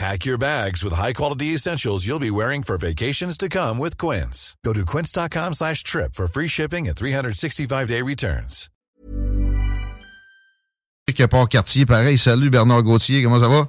Pack 0.00 0.24
your 0.24 0.38
bags 0.38 0.82
with 0.82 0.94
high-quality 0.94 1.52
essentials 1.52 2.06
you'll 2.06 2.18
be 2.18 2.30
wearing 2.30 2.62
for 2.62 2.78
vacations 2.78 3.36
to 3.36 3.50
come 3.50 3.76
with 3.78 3.98
Quince. 3.98 4.56
Go 4.64 4.72
to 4.72 4.86
quince.com 4.86 5.52
slash 5.52 5.82
trip 5.82 6.14
for 6.14 6.26
free 6.26 6.48
shipping 6.48 6.88
and 6.88 6.96
365-day 6.96 8.00
returns. 8.00 8.70
à 11.18 11.28
Port-Cartier, 11.28 11.84
pareil. 11.84 12.16
Salut 12.16 12.48
Bernard 12.48 12.82
Gauthier, 12.82 13.22
comment 13.22 13.40
ça 13.40 13.48
va? 13.48 13.68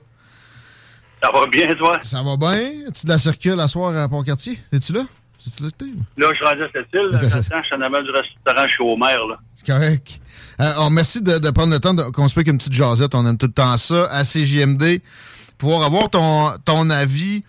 Ça 1.22 1.32
va 1.34 1.48
bien, 1.48 1.76
toi? 1.76 2.00
Ça 2.02 2.24
va 2.24 2.38
bien? 2.38 2.88
As-tu 2.88 3.08
de 3.08 3.12
la 3.12 3.18
circule 3.18 3.60
à 3.60 3.68
soir 3.68 3.94
à 3.98 4.08
Port-Cartier? 4.08 4.58
Es-tu 4.72 4.94
là? 4.94 5.02
Es-tu 5.46 5.64
là 5.64 5.70
que? 5.78 5.84
Là, 5.84 6.28
je 6.32 6.36
suis 6.36 6.46
rendu 6.46 6.64
à 6.64 6.68
cette 6.72 6.94
île. 6.94 7.10
J'attends, 7.12 7.62
je 7.62 7.66
suis 7.66 7.76
en 7.76 7.82
avant 7.82 8.02
du 8.02 8.12
restaurant, 8.12 8.68
je 8.68 8.72
suis 8.72 8.84
au 8.84 8.96
maire. 8.96 9.28
Là. 9.28 9.38
C'est 9.54 9.68
correct. 9.68 10.22
Euh, 10.62 10.64
alors, 10.64 10.92
merci 10.92 11.22
de, 11.22 11.40
de, 11.40 11.50
prendre 11.50 11.74
le 11.74 11.80
temps 11.82 11.94
qu'on 12.12 12.30
se 12.30 12.40
une 12.40 12.58
petite 12.58 12.72
jasette. 12.72 13.16
On 13.16 13.28
aime 13.28 13.38
tout 13.38 13.48
le 13.48 13.52
temps 13.52 13.76
ça. 13.76 14.06
À 14.12 14.24
CJMD, 14.24 15.02
pouvoir 15.62 15.84
avoir 15.84 16.10
ton, 16.10 16.52
ton 16.66 16.90
avis 16.90 17.44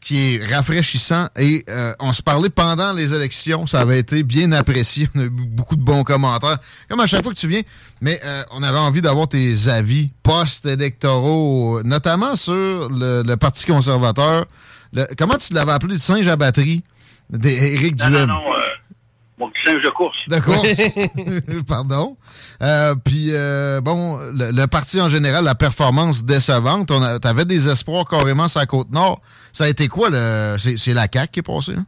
qui 0.00 0.36
est 0.36 0.54
rafraîchissant. 0.54 1.28
Et 1.36 1.64
euh, 1.68 1.92
on 2.00 2.12
se 2.12 2.22
parlait 2.22 2.48
pendant 2.48 2.94
les 2.94 3.12
élections. 3.12 3.66
Ça 3.66 3.80
avait 3.80 3.98
été 3.98 4.22
bien 4.22 4.52
apprécié. 4.52 5.06
On 5.14 5.20
a 5.20 5.24
eu 5.24 5.30
beaucoup 5.30 5.76
de 5.76 5.82
bons 5.82 6.02
commentaires. 6.02 6.58
Comme 6.88 7.00
à 7.00 7.06
chaque 7.06 7.22
fois 7.22 7.32
que 7.32 7.38
tu 7.38 7.46
viens. 7.46 7.60
Mais 8.00 8.18
euh, 8.24 8.42
on 8.52 8.62
avait 8.62 8.78
envie 8.78 9.02
d'avoir 9.02 9.28
tes 9.28 9.68
avis 9.68 10.10
post-électoraux, 10.22 11.82
notamment 11.82 12.36
sur 12.36 12.88
le, 12.88 13.22
le 13.22 13.36
Parti 13.36 13.66
conservateur. 13.66 14.46
Le, 14.94 15.06
comment 15.18 15.36
tu 15.36 15.52
l'avais 15.52 15.72
appelé? 15.72 15.94
Le 15.94 15.98
singe 15.98 16.26
à 16.26 16.36
batterie 16.36 16.82
d'Éric 17.28 17.96
Duhem. 17.96 18.12
Non, 18.12 18.20
non, 18.20 18.26
non. 18.26 18.52
Euh, 18.54 18.67
mon 19.38 19.50
petit 19.50 19.60
singe 19.64 19.82
de 19.82 19.90
course. 19.90 20.16
De 20.28 20.40
course. 20.40 21.62
Pardon. 21.68 22.16
Euh, 22.62 22.94
puis, 23.04 23.28
euh, 23.30 23.80
bon, 23.80 24.18
le, 24.18 24.50
le, 24.52 24.66
parti 24.66 25.00
en 25.00 25.08
général, 25.08 25.44
la 25.44 25.54
performance 25.54 26.24
décevante. 26.24 26.88
Tu 26.88 27.28
avais 27.28 27.44
des 27.44 27.68
espoirs 27.68 28.06
carrément 28.06 28.48
sur 28.48 28.60
la 28.60 28.66
Côte-Nord. 28.66 29.20
Ça 29.52 29.64
a 29.64 29.68
été 29.68 29.88
quoi? 29.88 30.10
le 30.10 30.56
C'est 30.58 30.94
la 30.94 31.06
CAQ 31.12 31.30
qui 31.32 31.38
est 31.40 31.42
passée, 31.42 31.74
hein? 31.76 31.86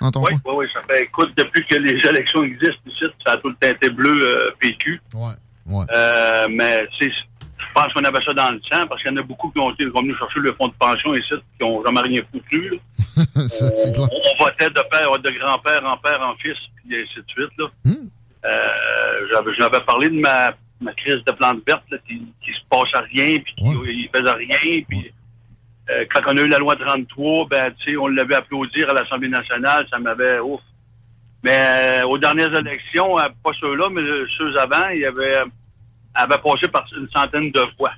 oui, 0.00 0.32
oui, 0.44 0.52
oui. 0.56 0.66
Ça 0.72 0.80
fait, 0.88 1.04
écoute, 1.04 1.32
depuis 1.36 1.64
que 1.66 1.76
les 1.76 1.98
élections 2.06 2.42
existent 2.42 2.80
ici, 2.86 3.04
ça 3.24 3.32
a 3.32 3.36
tout 3.38 3.48
le 3.48 3.54
temps 3.54 3.68
été 3.68 3.90
bleu 3.90 4.12
euh, 4.12 4.50
PQ. 4.58 5.00
Ouais, 5.14 5.32
ouais. 5.66 5.84
Euh, 5.94 6.46
mais, 6.50 6.86
je 7.00 7.08
pense 7.74 7.92
qu'on 7.92 8.04
avait 8.04 8.24
ça 8.24 8.32
dans 8.32 8.50
le 8.50 8.60
sang 8.70 8.86
parce 8.86 9.02
qu'il 9.02 9.12
y 9.12 9.14
en 9.14 9.18
a 9.18 9.22
beaucoup 9.22 9.50
qui 9.50 9.58
ont 9.58 9.72
été 9.72 9.84
venus 9.84 10.16
chercher 10.18 10.40
le 10.40 10.52
fonds 10.54 10.68
de 10.68 10.74
pension 10.78 11.14
ici, 11.14 11.34
qui 11.58 11.64
n'ont 11.64 11.84
jamais 11.84 12.00
rien 12.00 12.22
foutu. 12.32 12.80
ça, 13.48 13.66
on, 13.66 13.92
clair. 13.92 14.08
on, 14.10 14.44
votait 14.44 14.70
de 14.70 14.82
père, 14.90 15.18
de 15.18 15.30
grand-père 15.38 15.84
en 15.84 15.96
père 15.98 16.20
en 16.22 16.32
fils, 16.34 16.56
puis 16.76 16.96
ainsi 16.96 17.16
de 17.16 17.24
suite. 17.28 17.58
Là. 17.58 17.66
Hmm. 17.84 18.08
Euh, 18.44 19.52
j'avais 19.58 19.80
parlé 19.80 20.08
de 20.08 20.20
ma, 20.20 20.52
ma 20.80 20.92
crise 20.94 21.22
de 21.26 21.32
plante 21.32 21.60
verte, 21.66 21.84
là, 21.90 21.98
qui, 22.06 22.22
qui 22.42 22.50
se 22.52 22.60
passait 22.70 23.04
rien, 23.12 23.38
puis 23.40 23.54
qui 23.56 23.64
ouais. 23.64 24.10
faisait 24.14 24.32
rien, 24.32 24.82
puis... 24.88 24.98
Ouais. 24.98 25.12
Euh, 25.90 26.04
quand 26.12 26.20
on 26.26 26.36
a 26.36 26.40
eu 26.40 26.48
la 26.48 26.58
loi 26.58 26.76
33, 26.76 27.48
ben, 27.48 27.72
tu 27.78 27.90
sais, 27.90 27.96
on 27.96 28.06
l'avait 28.08 28.36
applaudir 28.36 28.88
à 28.88 28.94
l'Assemblée 28.94 29.28
nationale, 29.28 29.86
ça 29.90 29.98
m'avait 29.98 30.38
ouf. 30.38 30.60
Mais 31.42 32.00
euh, 32.02 32.06
aux 32.06 32.16
dernières 32.16 32.54
élections, 32.54 33.18
euh, 33.18 33.28
pas 33.42 33.50
ceux-là, 33.60 33.88
mais 33.90 34.00
ceux 34.38 34.58
avant, 34.58 34.88
il 34.88 35.00
y 35.00 35.04
avait, 35.04 35.42
avait 36.14 36.38
passé 36.38 36.68
par 36.68 36.86
une 36.96 37.08
centaine 37.10 37.50
de 37.50 37.64
fois. 37.76 37.92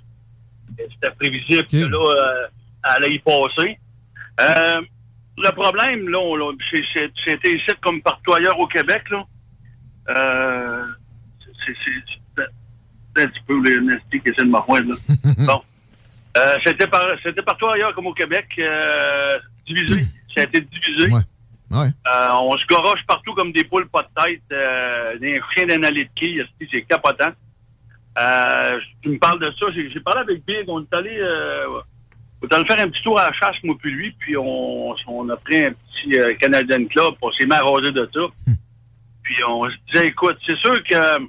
C'était 0.76 1.10
prévisible 1.12 1.60
okay. 1.60 1.82
que 1.82 1.86
là, 1.86 1.98
euh, 1.98 2.46
elle 2.84 3.04
allait 3.04 3.14
y 3.14 3.18
passer. 3.18 3.78
Euh, 4.40 4.80
le 5.38 5.50
problème, 5.50 6.08
là, 6.08 6.52
c'était 6.72 7.52
ici 7.52 7.66
comme 7.82 8.00
partout 8.02 8.34
ailleurs 8.34 8.58
au 8.58 8.66
Québec, 8.66 9.10
là. 9.10 9.24
Euh, 10.08 10.86
c'est 11.66 13.22
un 13.22 13.26
petit 13.28 13.40
peu 13.46 13.62
les 13.62 13.80
nasty 13.80 14.20
qui 14.20 14.28
essaient 14.28 14.44
de 14.44 14.50
me 14.50 14.58
rejoindre, 14.58 14.90
là. 14.90 14.96
bon. 15.46 15.62
Euh, 16.36 16.58
c'était 16.64 16.86
par, 16.86 17.06
c'était 17.22 17.42
partout 17.42 17.66
ailleurs 17.66 17.94
comme 17.94 18.06
au 18.06 18.12
Québec, 18.12 18.46
euh, 18.58 19.38
divisé. 19.66 20.04
Ça 20.34 20.42
a 20.42 20.44
été 20.44 20.60
divisé. 20.60 21.10
Ouais. 21.10 21.20
Ouais. 21.70 21.88
Euh, 22.06 22.28
on 22.38 22.56
se 22.56 22.66
goroche 22.66 23.00
partout 23.06 23.34
comme 23.34 23.52
des 23.52 23.64
poules 23.64 23.88
pas 23.88 24.02
de 24.02 24.22
tête, 24.22 24.42
euh, 24.52 25.18
des 25.18 25.40
chiens 25.54 25.66
quilles, 26.14 26.46
c'est 26.70 26.82
capotant? 26.82 27.32
Euh, 28.18 28.78
tu 29.02 29.10
me 29.10 29.18
parles 29.18 29.40
de 29.40 29.52
ça, 29.58 29.66
j'ai, 29.72 30.00
parlé 30.00 30.20
avec 30.20 30.44
Big, 30.46 30.64
on 30.68 30.80
est 30.80 30.94
allé, 30.94 31.18
euh, 31.18 31.66
on 32.40 32.46
est 32.46 32.54
allé 32.54 32.64
faire 32.64 32.80
un 32.80 32.88
petit 32.88 33.02
tour 33.02 33.18
à 33.20 33.26
la 33.26 33.32
chasse, 33.34 33.56
moi 33.62 33.76
puis 33.78 33.90
lui, 33.90 34.14
puis 34.18 34.36
on, 34.38 34.94
on 35.06 35.28
a 35.28 35.36
pris 35.36 35.66
un 35.66 35.72
petit 35.72 36.18
euh, 36.18 36.34
Canadian 36.36 36.86
Club, 36.86 37.14
on 37.20 37.30
s'est 37.32 37.44
mis 37.44 37.52
à 37.52 37.60
raser 37.60 37.92
de 37.92 38.08
ça. 38.12 38.20
Hmm. 38.46 38.54
Puis 39.22 39.36
on 39.46 39.68
se 39.68 39.76
disait, 39.92 40.08
écoute, 40.08 40.38
c'est 40.46 40.56
sûr 40.56 40.82
que 40.84 41.28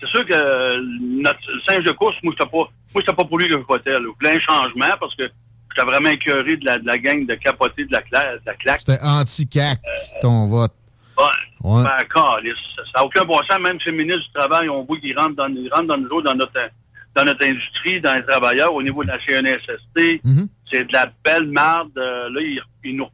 c'est 0.00 0.08
sûr 0.08 0.26
que 0.26 1.22
notre 1.22 1.40
singe 1.68 1.84
de 1.84 1.92
course, 1.92 2.16
moi, 2.22 2.34
c'était 2.36 2.50
pas, 2.50 2.68
moi, 2.94 3.02
pas 3.04 3.24
pour 3.24 3.38
lui 3.38 3.48
que 3.48 3.54
je 3.54 3.58
votais, 3.58 3.90
là. 3.90 3.98
Un 3.98 4.40
changement 4.40 4.96
parce 4.98 5.14
que 5.14 5.24
j'étais 5.24 5.86
vraiment 5.86 6.10
écœuré 6.10 6.56
de 6.56 6.64
la, 6.64 6.78
de 6.78 6.86
la 6.86 6.98
gang 6.98 7.24
de 7.26 7.34
capoter 7.34 7.84
de 7.84 7.92
la, 7.92 8.02
cla 8.02 8.36
de 8.36 8.42
la 8.46 8.54
claque. 8.54 8.80
C'était 8.80 9.02
anti-CAC, 9.02 9.80
ton 10.20 10.48
vote. 10.48 10.72
Ouais. 11.62 11.82
Ben, 11.84 12.04
calice. 12.12 12.54
ça 12.76 13.00
n'a 13.00 13.04
aucun 13.04 13.24
bon 13.24 13.38
sens. 13.48 13.60
Même 13.60 13.78
ces 13.84 13.92
ministres 13.92 14.26
du 14.26 14.32
Travail, 14.32 14.68
on 14.68 14.84
voit 14.84 14.98
qu'ils 14.98 15.16
rentrent 15.16 15.36
dans, 15.36 15.48
ils 15.48 15.72
rentrent 15.72 15.88
dans 15.88 15.98
nous 15.98 16.22
dans 16.22 16.34
notre, 16.34 16.60
dans 17.14 17.24
notre 17.24 17.44
industrie, 17.44 18.00
dans 18.00 18.14
les 18.14 18.24
travailleurs, 18.24 18.74
au 18.74 18.82
niveau 18.82 19.02
de 19.04 19.08
la 19.08 19.18
CNSST. 19.24 20.20
Mm 20.24 20.36
-hmm. 20.36 20.48
C'est 20.70 20.84
de 20.84 20.92
la 20.92 21.06
belle 21.24 21.48
marde. 21.48 21.96
Euh, 21.98 22.30
là, 22.30 22.40
ils, 22.40 22.62
ils, 22.84 22.96
nous, 22.96 23.08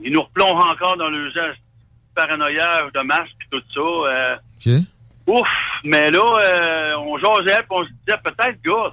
ils 0.00 0.12
nous 0.12 0.22
replongent 0.22 0.66
encore 0.74 0.96
dans 0.96 1.08
le 1.08 1.30
geste 1.30 1.60
paranoïage 2.16 2.90
de 2.92 3.02
masque 3.02 3.36
et 3.42 3.48
tout 3.50 3.62
ça. 3.74 3.80
Euh. 3.80 4.80
Ouf, 5.28 5.48
mais 5.84 6.10
là, 6.10 6.22
euh, 6.24 6.96
on 6.98 7.18
jasait, 7.18 7.60
on 7.70 7.84
se 7.84 7.90
disait 7.90 8.18
peut-être, 8.24 8.62
gars, 8.64 8.92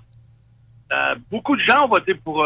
euh, 0.91 1.15
beaucoup 1.31 1.55
de 1.55 1.61
gens 1.61 1.85
ont 1.85 1.87
voté 1.87 2.13
pour 2.15 2.45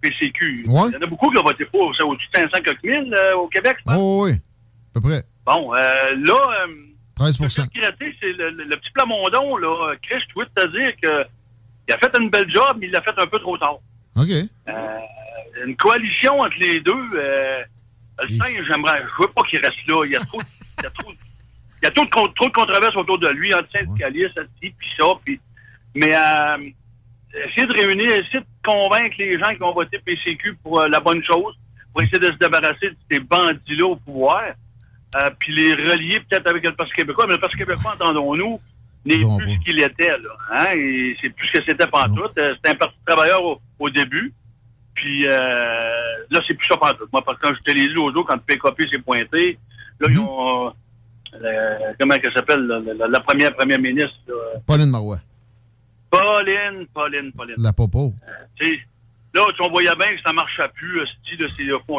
PCQ. 0.00 0.64
Ouais. 0.68 0.88
Il 0.88 0.94
y 0.94 0.96
en 0.96 1.02
a 1.02 1.06
beaucoup 1.06 1.30
qui 1.30 1.38
ont 1.38 1.42
voté 1.42 1.64
pour, 1.64 1.94
c'est 1.96 2.04
au-dessus 2.04 2.28
de 2.34 2.40
500 2.40 2.62
quelques 2.64 2.84
mille 2.84 3.16
au 3.36 3.48
Québec, 3.48 3.76
je 3.80 3.84
pense. 3.84 3.96
Oh, 3.98 4.24
oui, 4.24 4.32
peu 5.00 5.08
près. 5.08 5.22
Bon, 5.44 5.72
là, 5.72 6.66
13 7.16 7.36
ce 7.48 7.60
qui 7.62 7.80
c'est 8.20 8.32
le, 8.32 8.50
le, 8.50 8.64
le, 8.64 8.76
petit 8.76 8.90
Plamondon, 8.90 9.56
là, 9.56 9.94
Chris, 10.02 10.22
je 10.28 10.44
te 10.44 10.66
dire 10.68 10.92
que 11.02 11.26
il 11.88 11.94
a 11.94 11.98
fait 11.98 12.16
une 12.18 12.28
belle 12.28 12.50
job, 12.50 12.76
mais 12.78 12.86
il 12.86 12.92
l'a 12.92 13.00
fait 13.00 13.18
un 13.18 13.26
peu 13.26 13.38
trop 13.38 13.56
tard. 13.56 13.78
OK. 14.16 14.28
une 15.66 15.76
coalition 15.76 16.38
entre 16.40 16.56
les 16.60 16.80
deux, 16.80 17.08
le 17.12 18.28
singe, 18.28 18.66
j'aimerais, 18.70 19.02
je 19.02 19.22
veux 19.22 19.32
pas 19.32 19.42
qu'il 19.48 19.60
reste 19.60 19.86
là. 19.86 20.04
Il 20.04 20.12
y 20.12 20.16
a 20.16 20.20
trop, 20.20 20.38
il 20.40 20.82
y 20.82 20.86
a 20.86 20.90
trop 20.90 21.12
il 21.80 21.84
y 21.84 21.88
a 21.88 21.90
trop 21.90 22.04
de, 22.04 22.32
trop 22.34 22.48
de 22.48 22.52
controverses 22.52 22.96
autour 22.96 23.18
de 23.18 23.28
lui, 23.28 23.54
entre 23.54 23.70
syndicalistes, 23.70 24.40
puis 24.60 24.72
ça, 24.98 25.06
puis... 25.24 25.40
Mais 25.94 26.14
euh, 26.14 26.70
essayer 27.46 27.66
de 27.66 27.72
réunir, 27.72 28.10
essayer 28.10 28.40
de 28.40 28.46
convaincre 28.64 29.16
les 29.18 29.38
gens 29.38 29.50
qui 29.52 29.58
vont 29.58 29.72
voter 29.72 29.98
PCQ 29.98 30.58
pour 30.62 30.80
euh, 30.80 30.88
la 30.88 31.00
bonne 31.00 31.22
chose, 31.24 31.54
pour 31.92 32.02
essayer 32.02 32.18
de 32.18 32.26
se 32.26 32.38
débarrasser 32.38 32.90
de 32.90 32.96
ces 33.10 33.20
bandits-là 33.20 33.86
au 33.86 33.96
pouvoir, 33.96 34.42
euh, 35.16 35.30
puis 35.38 35.54
les 35.54 35.74
relier 35.74 36.20
peut-être 36.20 36.46
avec 36.46 36.64
le 36.64 36.74
Parti 36.74 36.92
québécois. 36.92 37.24
Mais 37.26 37.34
le 37.34 37.40
Parti 37.40 37.56
québécois, 37.56 37.94
entendons-nous, 37.94 38.60
n'est 39.04 39.18
bon, 39.18 39.36
plus 39.38 39.46
bon. 39.46 39.54
ce 39.54 39.64
qu'il 39.64 39.80
était, 39.80 40.10
là. 40.10 40.30
Hein? 40.52 41.14
C'est 41.20 41.30
plus 41.30 41.48
ce 41.48 41.52
que 41.58 41.64
c'était 41.66 41.86
pantoute. 41.86 42.32
C'était 42.34 42.70
un 42.70 42.74
parti 42.74 42.94
de 42.98 43.04
travailleurs 43.10 43.42
au, 43.42 43.60
au 43.78 43.90
début. 43.90 44.32
Puis 44.94 45.26
euh, 45.26 45.30
là, 46.30 46.40
c'est 46.46 46.54
plus 46.54 46.66
ça 46.66 46.76
pantoute. 46.76 47.08
Moi, 47.12 47.22
parce 47.24 47.38
que 47.38 47.46
quand 47.46 47.54
j'étais 47.54 47.74
les 47.74 47.88
l'autre 47.88 48.14
jour, 48.14 48.26
quand 48.26 48.34
le 48.34 48.40
PKP 48.40 48.88
s'est 48.90 48.98
pointé, 48.98 49.58
là, 50.00 50.08
mm 50.08 50.12
-hmm. 50.12 50.14
ils 50.14 50.18
ont... 50.18 50.72
Le, 51.30 51.94
comment 52.00 52.14
elle 52.14 52.32
s'appelle, 52.32 52.62
la, 52.66 52.78
la, 52.80 53.06
la, 53.06 53.20
première 53.20 53.54
première 53.54 53.78
ministre. 53.78 54.18
Là. 54.28 54.34
Pauline 54.66 54.90
Marois. 54.90 55.20
Pauline, 56.10 56.86
Pauline, 56.94 57.32
Pauline. 57.32 57.56
La 57.58 57.72
popo. 57.72 58.14
Euh, 58.62 58.76
là, 59.34 59.42
on 59.60 59.68
voyait 59.68 59.94
bien 59.96 60.10
que 60.16 60.22
ça 60.24 60.30
ne 60.30 60.36
marchait 60.36 60.68
plus. 60.74 60.94
Là, 61.00 61.46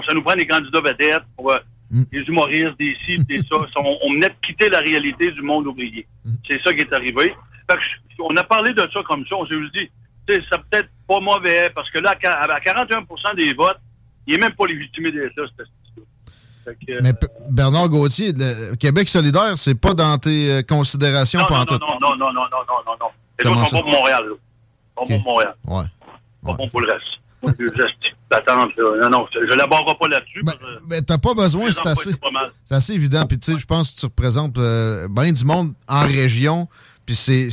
ça 0.08 0.14
nous 0.16 0.24
prend 0.24 0.36
des 0.36 0.48
candidats 0.48 0.82
vedettes 0.82 1.28
pour, 1.36 1.54
mm. 1.91 2.03
des 2.12 2.21
humoristes, 2.21 2.80
des 2.80 2.95
ci, 3.06 3.18
des 3.25 3.39
ça. 3.39 3.56
On, 3.77 3.97
on, 4.03 4.13
venait 4.13 4.30
de 4.30 4.36
quitter 4.45 4.69
la 4.69 4.80
réalité 4.80 5.31
du 5.31 5.41
monde 5.41 5.68
ouvrier. 5.68 6.07
Mm. 6.25 6.31
C'est 6.50 6.62
ça 6.63 6.74
qui 6.74 6.81
est 6.81 6.94
arrivé. 6.94 7.33
Fait 7.69 7.77
que, 7.77 8.21
on 8.21 8.36
a 8.36 8.44
parlé 8.44 8.74
de 8.74 8.88
ça 8.94 9.01
comme 9.07 9.25
ça. 9.27 9.36
On 9.36 9.45
s'est 9.45 9.56
dit, 9.74 9.89
c'est 10.27 10.41
peut-être 10.69 10.89
pas 11.07 11.19
mauvais, 11.19 11.69
parce 11.74 11.89
que 11.89 12.00
là, 12.00 12.12
à 12.12 12.59
41 12.59 13.33
des 13.36 13.53
votes, 13.53 13.80
il 14.27 14.33
n'est 14.33 14.41
même 14.41 14.53
pas 14.53 14.68
légitimé 14.68 15.12
d'être 15.12 15.36
là, 15.38 15.45
mais 17.01 17.13
Bernard 17.50 17.89
Gauthier, 17.89 18.33
le 18.36 18.75
Québec 18.75 19.07
solidaire, 19.07 19.57
c'est 19.57 19.75
pas 19.75 19.94
dans 19.94 20.18
tes 20.18 20.51
euh, 20.51 20.62
considérations 20.62 21.39
non, 21.39 21.47
non, 21.50 21.65
non, 21.65 21.77
non, 21.80 22.18
non, 22.18 22.18
non, 22.18 22.33
non, 22.33 22.44
non, 22.68 22.75
non, 22.86 22.94
non. 23.00 23.07
Les 23.39 23.50
autres 23.50 23.68
sont 23.68 23.77
pas 23.77 23.81
pour 23.83 23.91
Montréal. 23.91 24.24
Là. 24.27 24.36
Ils 24.36 24.97
sont 24.97 25.03
okay. 25.03 25.15
pour 25.15 25.33
Montréal. 25.33 25.56
Ouais. 25.65 25.83
Pas 26.44 26.53
bon 26.53 26.69
pour 26.69 26.81
le 26.81 26.91
reste. 26.91 27.19
D'attente. 28.30 28.71
Non, 28.77 29.09
non, 29.09 29.25
je 29.31 29.57
pas 29.57 30.07
là-dessus. 30.07 30.41
Ben, 30.44 30.53
mais 30.89 31.01
t'as 31.01 31.18
pas 31.18 31.33
besoin, 31.33 31.71
c'est 31.71 31.88
assez, 31.88 32.12
c'est 32.65 32.75
assez 32.75 32.94
évident. 32.94 33.25
Puis 33.25 33.39
tu 33.39 33.53
sais, 33.53 33.59
je 33.59 33.65
pense 33.65 33.94
que 33.94 34.00
tu 34.00 34.06
représentes 34.06 34.57
euh, 34.57 35.07
bien 35.09 35.31
du 35.31 35.45
monde 35.45 35.74
en 35.88 36.06
région, 36.06 36.68
puis 37.06 37.15
c'est 37.15 37.50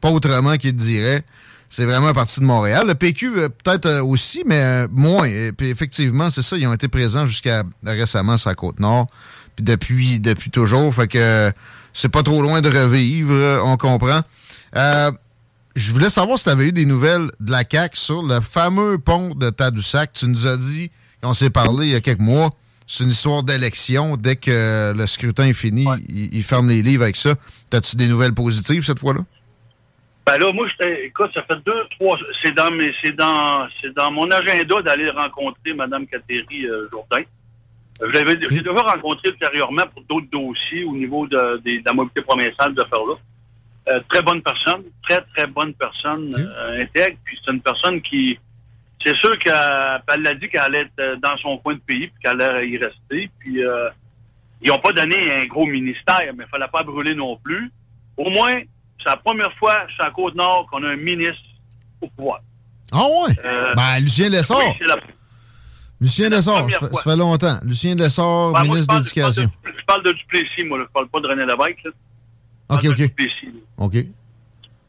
pas 0.00 0.10
autrement 0.10 0.56
qu'il 0.56 0.74
te 0.74 0.82
dirait 0.82 1.24
c'est 1.72 1.86
vraiment 1.86 2.08
un 2.08 2.14
parti 2.14 2.38
de 2.40 2.44
Montréal. 2.44 2.86
Le 2.86 2.94
PQ, 2.94 3.32
euh, 3.34 3.48
peut-être 3.48 3.86
euh, 3.86 4.04
aussi, 4.04 4.42
mais 4.44 4.60
euh, 4.60 4.88
moins. 4.90 5.24
Et 5.24 5.52
puis 5.52 5.70
effectivement, 5.70 6.28
c'est 6.28 6.42
ça, 6.42 6.58
ils 6.58 6.66
ont 6.66 6.74
été 6.74 6.86
présents 6.86 7.26
jusqu'à 7.26 7.64
récemment 7.82 8.36
sur 8.36 8.50
la 8.50 8.54
Côte-Nord. 8.54 9.06
Puis 9.56 9.64
depuis, 9.64 10.20
depuis 10.20 10.50
toujours. 10.50 10.94
Fait 10.94 11.08
que 11.08 11.50
c'est 11.94 12.10
pas 12.10 12.22
trop 12.22 12.42
loin 12.42 12.60
de 12.60 12.68
revivre, 12.68 13.62
on 13.64 13.78
comprend. 13.78 14.20
Je 15.74 15.92
voulais 15.92 16.10
savoir 16.10 16.38
si 16.38 16.44
tu 16.44 16.50
avais 16.50 16.68
eu 16.68 16.72
des 16.72 16.86
nouvelles 16.86 17.30
de 17.40 17.50
la 17.50 17.64
CAQ 17.68 17.96
sur 17.96 18.22
le 18.22 18.40
fameux 18.40 18.98
pont 18.98 19.34
de 19.34 19.50
Tadoussac. 19.50 20.12
Tu 20.12 20.26
nous 20.26 20.46
as 20.46 20.56
dit, 20.56 20.90
on 21.22 21.34
s'est 21.34 21.50
parlé 21.50 21.86
il 21.86 21.92
y 21.92 21.94
a 21.94 22.00
quelques 22.00 22.20
mois, 22.20 22.50
c'est 22.86 23.04
une 23.04 23.10
histoire 23.10 23.42
d'élection. 23.42 24.16
Dès 24.16 24.36
que 24.36 24.92
le 24.96 25.06
scrutin 25.06 25.46
est 25.46 25.54
fini, 25.54 25.86
ils, 26.08 26.42
ferment 26.42 26.68
les 26.68 26.82
livres 26.82 27.04
avec 27.04 27.16
ça. 27.16 27.34
As-tu 27.72 27.96
des 27.96 28.08
nouvelles 28.08 28.34
positives 28.34 28.82
cette 28.82 28.98
fois-là? 28.98 29.20
Ben 30.26 30.38
là, 30.38 30.52
moi, 30.52 30.68
j'étais, 30.68 31.06
écoute, 31.06 31.30
ça 31.34 31.42
fait 31.42 31.58
deux, 31.66 31.84
trois, 31.98 32.16
c'est 32.42 32.54
dans 32.54 32.70
mes, 32.70 32.94
c'est 33.02 33.16
dans, 33.16 33.66
c'est 33.80 33.92
dans 33.92 34.12
mon 34.12 34.30
agenda 34.30 34.80
d'aller 34.82 35.10
rencontrer 35.10 35.74
Mme 35.74 36.06
Catherine 36.06 36.44
euh, 36.64 36.88
Jourdain. 36.92 37.24
Je 38.00 38.06
l'avais, 38.06 38.38
j'ai 38.40 38.60
déjà 38.60 38.72
rencontré 38.72 39.30
ultérieurement 39.30 39.82
pour 39.92 40.02
d'autres 40.04 40.30
dossiers 40.30 40.84
au 40.84 40.92
niveau 40.92 41.26
de, 41.26 41.60
de, 41.64 41.82
la 41.84 41.92
mobilité 41.92 42.22
provinciale 42.22 42.72
de 42.72 42.84
faire 42.84 43.04
là. 43.04 43.14
Euh, 43.88 44.00
très 44.08 44.22
bonne 44.22 44.40
personne, 44.42 44.84
très, 45.08 45.20
très 45.34 45.46
bonne 45.48 45.74
personne, 45.74 46.32
euh, 46.38 46.82
intègre, 46.82 47.16
puis 47.24 47.36
c'est 47.44 47.50
une 47.50 47.60
personne 47.60 48.00
qui, 48.00 48.38
c'est 49.04 49.16
sûr 49.16 49.36
qu'elle 49.40 50.22
l'a 50.22 50.34
dit 50.34 50.48
qu'elle 50.48 50.60
allait 50.60 50.82
être 50.96 51.20
dans 51.20 51.36
son 51.38 51.58
coin 51.58 51.74
de 51.74 51.80
pays, 51.80 52.06
puis 52.06 52.22
qu'elle 52.22 52.40
allait 52.40 52.68
y 52.68 52.78
rester, 52.78 53.28
puis 53.40 53.64
euh, 53.64 53.88
ils 54.60 54.68
n'ont 54.68 54.78
pas 54.78 54.92
donné 54.92 55.32
un 55.32 55.46
gros 55.46 55.66
ministère, 55.66 56.20
mais 56.36 56.44
il 56.44 56.48
fallait 56.48 56.70
pas 56.72 56.84
brûler 56.84 57.16
non 57.16 57.36
plus. 57.38 57.72
Au 58.16 58.30
moins, 58.30 58.54
c'est 58.98 59.08
la 59.08 59.16
première 59.16 59.52
fois 59.54 59.84
sur 59.96 60.04
la 60.04 60.10
Côte-Nord 60.12 60.68
qu'on 60.70 60.84
a 60.84 60.90
un 60.90 60.96
ministre 60.96 61.42
au 62.00 62.06
pouvoir. 62.06 62.38
Ah 62.92 63.02
ouais? 63.02 63.34
Ben, 63.74 63.98
Lucien 63.98 64.28
Lessard. 64.28 64.58
Oui, 64.58 64.86
la... 64.86 64.96
Lucien 66.00 66.28
Lessard, 66.28 66.70
ça, 66.70 66.88
ça, 66.88 67.02
fait 67.02 67.16
longtemps. 67.16 67.58
Lucien 67.64 67.96
Lessard, 67.96 68.52
ben, 68.52 68.62
ministre 68.62 68.94
de 68.94 68.98
l'Éducation. 68.98 69.50
Je, 69.64 69.84
parle 69.84 70.04
de 70.04 70.12
Duplessis, 70.12 70.62
moi. 70.64 70.78
Là. 70.78 70.84
Je 70.86 70.92
parle 70.92 71.08
pas 71.08 71.18
de 71.18 71.26
René 71.26 71.46
Lévesque. 71.46 71.84
Là. 71.84 71.90
OK, 72.72 72.84
OK. 72.86 73.10
OK. 73.78 73.96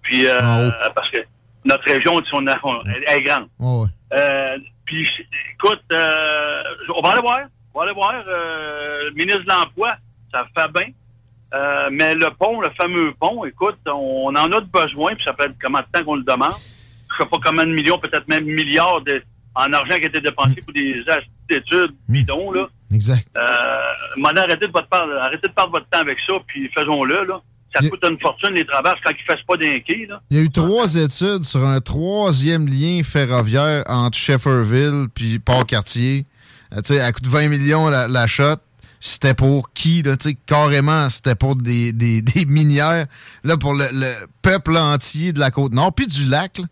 Puis, 0.01 0.27
euh, 0.27 0.69
parce 0.95 1.09
que 1.09 1.19
notre 1.65 1.83
région, 1.85 2.21
on 2.33 2.47
a, 2.47 2.57
on, 2.63 2.81
elle, 2.85 3.17
est 3.17 3.21
grande. 3.21 3.47
Oh, 3.59 3.85
ouais. 3.85 4.19
euh, 4.19 4.57
puis, 4.85 5.07
écoute, 5.53 5.81
euh, 5.91 6.63
on 6.95 7.01
va 7.01 7.13
aller 7.13 7.21
voir. 7.21 7.39
On 7.73 7.79
va 7.79 7.85
aller 7.85 7.93
voir. 7.93 8.13
Le 8.25 9.11
ministre 9.15 9.43
de 9.43 9.49
l'Emploi, 9.49 9.95
ça 10.31 10.45
fait 10.55 10.71
bien. 10.73 11.89
Mais 11.91 12.15
le 12.15 12.29
pont, 12.37 12.61
le 12.61 12.69
fameux 12.71 13.13
pont, 13.19 13.45
écoute, 13.45 13.79
on 13.87 14.35
en 14.35 14.51
a 14.51 14.59
besoin, 14.59 15.15
puis 15.15 15.23
ça 15.23 15.33
fait 15.33 15.51
comment 15.61 15.79
de 15.79 15.85
temps 15.91 16.03
qu'on 16.03 16.15
le 16.15 16.23
demande. 16.23 16.53
Je 16.53 17.23
sais 17.23 17.29
pas 17.29 17.37
combien 17.45 17.65
de 17.65 17.71
millions, 17.71 17.99
peut-être 17.99 18.27
même 18.27 18.45
milliards 18.45 19.01
de, 19.01 19.21
en 19.55 19.71
argent 19.71 19.95
qui 19.95 20.05
a 20.05 20.07
été 20.07 20.19
dépensé 20.19 20.61
pour 20.61 20.73
des 20.73 21.03
études 21.49 21.95
mmh. 22.07 22.13
bidons, 22.13 22.51
là. 22.51 22.67
Exact. 22.93 23.27
Euh, 23.37 24.35
arrêtez 24.37 24.67
de, 24.67 24.71
votre 24.71 24.87
part, 24.87 25.07
arrêtez 25.21 25.47
de 25.47 25.53
perdre 25.53 25.71
votre 25.71 25.87
temps 25.89 25.99
avec 25.99 26.17
ça, 26.27 26.33
puis 26.47 26.69
faisons-le, 26.75 27.25
là. 27.25 27.41
Ça 27.73 27.89
coûte 27.89 28.03
une 28.07 28.19
fortune, 28.19 28.53
les 28.53 28.65
travailleurs, 28.65 28.99
quand 29.03 29.11
ils 29.11 29.23
ne 29.29 29.35
fassent 29.35 29.45
pas 29.47 29.57
d'inquiets. 29.57 30.07
Il 30.29 30.37
y 30.37 30.39
a 30.39 30.43
eu 30.43 30.49
trois 30.49 30.95
études 30.95 31.43
sur 31.43 31.65
un 31.65 31.81
troisième 31.81 32.67
lien 32.67 33.01
ferroviaire 33.03 33.83
entre 33.87 34.17
Shefferville 34.17 35.07
puis 35.13 35.39
Port-Cartier. 35.39 36.25
Euh, 36.73 36.81
tu 36.81 36.93
sais, 36.93 37.01
à 37.01 37.11
coût 37.11 37.21
de 37.21 37.29
20 37.29 37.49
millions 37.49 37.89
la, 37.89 38.07
la 38.07 38.27
shot 38.27 38.57
c'était 39.05 39.33
pour 39.33 39.73
qui, 39.73 40.01
là, 40.01 40.15
tu 40.15 40.29
sais, 40.29 40.37
carrément, 40.45 41.09
c'était 41.09 41.35
pour 41.35 41.57
des, 41.57 41.91
des, 41.91 42.21
des, 42.21 42.45
minières, 42.45 43.05
là, 43.43 43.57
pour 43.57 43.73
le, 43.73 43.89
le, 43.91 44.13
peuple 44.41 44.77
entier 44.77 45.33
de 45.33 45.39
la 45.39 45.51
Côte-Nord, 45.51 45.93
puis 45.93 46.07
du 46.07 46.25
lac, 46.25 46.59
là. 46.59 46.65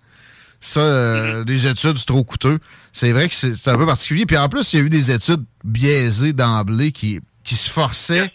Ça, 0.64 0.80
euh, 0.80 1.44
des 1.44 1.66
études, 1.66 1.98
c'est 1.98 2.06
trop 2.06 2.24
coûteux. 2.24 2.60
C'est 2.94 3.12
vrai 3.12 3.28
que 3.28 3.34
c'est 3.34 3.68
un 3.68 3.78
peu 3.78 3.86
particulier. 3.88 4.28
Puis 4.28 4.38
en 4.38 4.48
plus, 4.48 4.72
il 4.72 4.80
y 4.80 4.82
a 4.82 4.86
eu 4.86 4.90
des 4.90 5.10
études 5.10 5.44
biaisées 5.64 6.34
d'emblée 6.34 6.92
qui, 6.92 7.20
qui 7.44 7.56
se 7.56 7.68
forçaient 7.68 8.32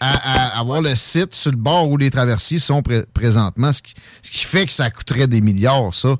à, 0.00 0.56
à, 0.56 0.60
avoir 0.60 0.80
le 0.80 0.94
site 0.94 1.34
sur 1.34 1.50
le 1.50 1.56
bord 1.56 1.88
où 1.88 1.96
les 1.96 2.10
traversiers 2.10 2.58
sont 2.58 2.82
présentement, 3.14 3.72
ce 3.72 3.82
qui, 3.82 3.94
ce 4.22 4.30
qui 4.30 4.44
fait 4.44 4.66
que 4.66 4.72
ça 4.72 4.90
coûterait 4.90 5.26
des 5.26 5.40
milliards, 5.40 5.94
ça. 5.94 6.16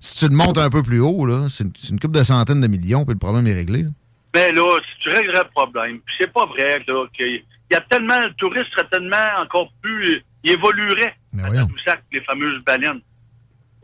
Si 0.00 0.18
tu 0.18 0.28
le 0.28 0.34
montes 0.36 0.58
un 0.58 0.70
peu 0.70 0.82
plus 0.82 1.00
haut, 1.00 1.26
là, 1.26 1.48
c'est 1.50 1.64
une, 1.64 1.72
une 1.90 2.00
couple 2.00 2.16
de 2.16 2.22
centaines 2.22 2.60
de 2.60 2.68
millions, 2.68 3.04
puis 3.04 3.14
le 3.14 3.18
problème 3.18 3.46
est 3.48 3.54
réglé. 3.54 3.82
Là. 3.82 3.90
Mais 4.34 4.52
là, 4.52 4.78
si 4.80 5.02
tu 5.02 5.08
réglerais 5.08 5.42
le 5.42 5.50
problème, 5.50 6.00
c'est 6.18 6.32
pas 6.32 6.46
vrai, 6.46 6.78
là, 6.86 7.06
qu'il 7.16 7.42
y 7.72 7.74
a 7.74 7.80
tellement, 7.82 8.18
le 8.20 8.32
tourisme 8.34 8.68
serait 8.70 8.88
tellement 8.88 9.16
encore 9.40 9.72
plus, 9.82 10.22
il 10.44 10.52
évoluerait 10.52 11.14
à 11.42 11.50
Tadoussac, 11.50 12.02
les 12.12 12.20
fameuses 12.22 12.62
baleines. 12.64 13.00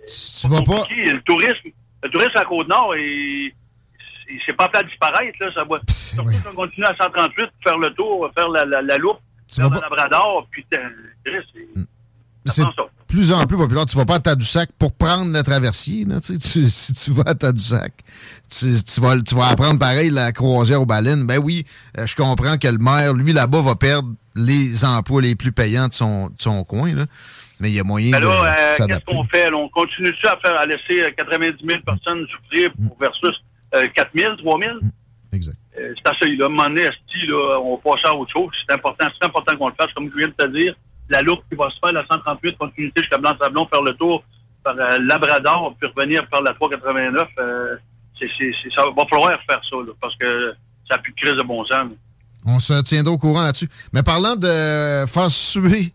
Tu 0.07 0.49
vas 0.49 0.63
pas... 0.63 0.85
Le 0.91 1.21
tourisme, 1.23 1.71
le 2.03 2.11
tourisme 2.11 2.37
à 2.37 2.45
Côte-Nord, 2.45 2.95
il, 2.97 3.53
il 4.31 4.41
s'est 4.47 4.53
pas 4.53 4.71
fait 4.75 4.87
disparaître, 4.87 5.37
là, 5.41 5.53
ça 5.55 5.65
va. 5.65 5.77
Surtout 5.89 6.31
on 6.51 6.55
continue 6.55 6.87
à 6.87 6.95
138, 6.95 7.47
faire 7.63 7.79
le 7.79 7.91
tour, 7.95 8.31
faire 8.37 8.49
la, 8.49 8.65
la, 8.65 8.83
la 8.83 8.97
loupe, 8.99 9.19
tu 9.47 9.61
le 9.61 9.71
pas... 9.71 9.81
Labrador, 9.81 10.47
puis 10.51 10.65
c'est... 10.71 10.81
Mm 11.75 11.85
c'est 12.47 12.63
plus 13.07 13.33
en 13.33 13.47
plus 13.47 13.57
populaire. 13.57 13.87
Tu 13.87 13.97
vas 13.97 14.05
pas 14.05 14.17
à 14.17 14.21
Tadoussac 14.21 14.71
pour 14.79 14.93
prendre 14.93 15.33
la 15.33 15.43
traversier. 15.43 16.05
Là, 16.05 16.21
tu, 16.21 16.39
si 16.69 16.95
tu 16.95 17.11
vas 17.11 17.25
à 17.27 17.35
Tadoussac, 17.35 17.93
tu, 18.51 18.67
tu, 18.83 19.01
vas, 19.01 19.21
tu 19.21 19.35
vas 19.35 19.49
apprendre 19.49 19.79
pareil 19.79 20.11
la 20.11 20.33
croisière 20.33 20.83
aux 20.83 20.87
baleines. 20.87 21.27
Ben 21.27 21.39
oui, 21.39 21.65
euh, 21.99 22.07
je 22.07 22.17
comprends 22.17 22.59
que 22.59 22.69
le 22.69 22.79
maire, 22.79 23.15
lui, 23.15 23.33
là-bas, 23.33 23.63
va 23.63 23.77
perdre 23.77 24.11
les 24.37 24.85
emplois 24.85 25.23
les 25.23 25.35
plus 25.37 25.53
payants 25.53 25.89
de 25.89 25.95
son, 25.95 26.29
de 26.29 26.35
son 26.39 26.65
coin. 26.65 26.93
Là. 26.95 27.07
Mais 27.61 27.71
il 27.71 27.75
y 27.75 27.81
a 27.81 27.85
moyen 27.85 28.11
ben 28.11 28.21
là, 28.21 28.27
de 28.77 28.83
euh, 28.83 28.87
Qu'est-ce 28.87 29.05
qu'on 29.07 29.25
fait? 29.25 29.51
Là, 29.51 29.57
on 29.57 29.69
continue-tu 29.69 30.27
à, 30.27 30.37
faire, 30.39 30.59
à 30.59 30.67
laisser 30.67 31.15
90 31.17 31.47
euh, 31.47 31.69
000 31.69 31.83
personnes 31.83 32.27
souffrir 32.27 32.71
mm. 32.77 32.89
versus 33.01 33.43
euh, 33.77 33.87
4 33.95 34.11
000, 34.17 34.37
3 34.37 34.59
000? 34.61 34.75
Mm. 34.81 34.91
Exact. 35.33 35.57
Euh, 35.85 35.95
c'est 35.97 36.11
assez. 36.11 36.37
Là, 36.37 36.45
à 36.45 36.49
un 36.49 36.51
moment 36.51 36.69
donné, 36.69 36.85
là, 36.85 37.61
on 37.61 37.77
va 37.77 37.93
passer 37.93 38.07
à 38.07 38.15
autre 38.15 38.33
chose. 38.33 38.53
C'est 38.67 38.75
important, 38.75 39.07
c'est 39.19 39.27
important 39.27 39.57
qu'on 39.57 39.69
le 39.69 39.75
fasse, 39.79 39.93
comme 39.95 40.11
je 40.11 40.19
viens 40.19 40.29
de 40.29 40.33
te 40.33 40.47
dire 40.59 40.75
la 41.09 41.23
loupe 41.23 41.41
qui 41.51 41.57
va 41.57 41.69
se 41.71 41.79
faire, 41.83 41.93
la 41.93 42.05
138, 42.07 42.57
continuité 42.57 43.03
jusqu'à 43.03 43.19
Blanc-Sablon, 43.19 43.67
faire 43.67 43.83
le 43.83 43.95
tour 43.95 44.25
par 44.63 44.75
euh, 44.79 44.99
Labrador, 45.01 45.75
puis 45.79 45.91
revenir 45.95 46.27
par 46.29 46.43
la 46.43 46.55
389. 46.55 47.29
Euh, 47.39 47.77
c'est, 48.19 48.29
c'est, 48.39 48.53
ça 48.75 48.85
va 48.85 49.05
falloir 49.07 49.31
faire 49.47 49.61
ça, 49.69 49.77
là, 49.77 49.93
parce 50.01 50.17
que 50.17 50.55
ça 50.89 50.97
n'a 50.97 51.03
plus 51.03 51.13
de 51.13 51.21
crise 51.21 51.35
de 51.35 51.43
bon 51.43 51.65
sens. 51.67 51.93
On 52.47 52.59
se 52.59 52.83
tiendra 52.83 53.13
au 53.13 53.19
courant 53.19 53.43
là-dessus. 53.43 53.69
Mais 53.93 54.03
parlant 54.03 54.37
de 54.37 55.07
faire 55.07 55.31
suer 55.31 55.93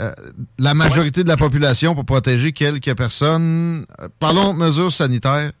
euh, 0.00 0.12
la 0.58 0.74
majorité 0.74 1.22
de 1.22 1.28
la 1.28 1.36
population 1.36 1.94
pour 1.94 2.04
protéger 2.04 2.52
quelques 2.52 2.96
personnes, 2.96 3.86
parlons 4.18 4.54
de 4.54 4.58
mesures 4.58 4.92
sanitaires. 4.92 5.52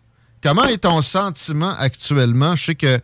Comment 0.42 0.64
est 0.64 0.78
ton 0.78 1.02
sentiment 1.02 1.74
actuellement? 1.78 2.56
Je 2.56 2.64
sais 2.64 2.74
que 2.74 2.98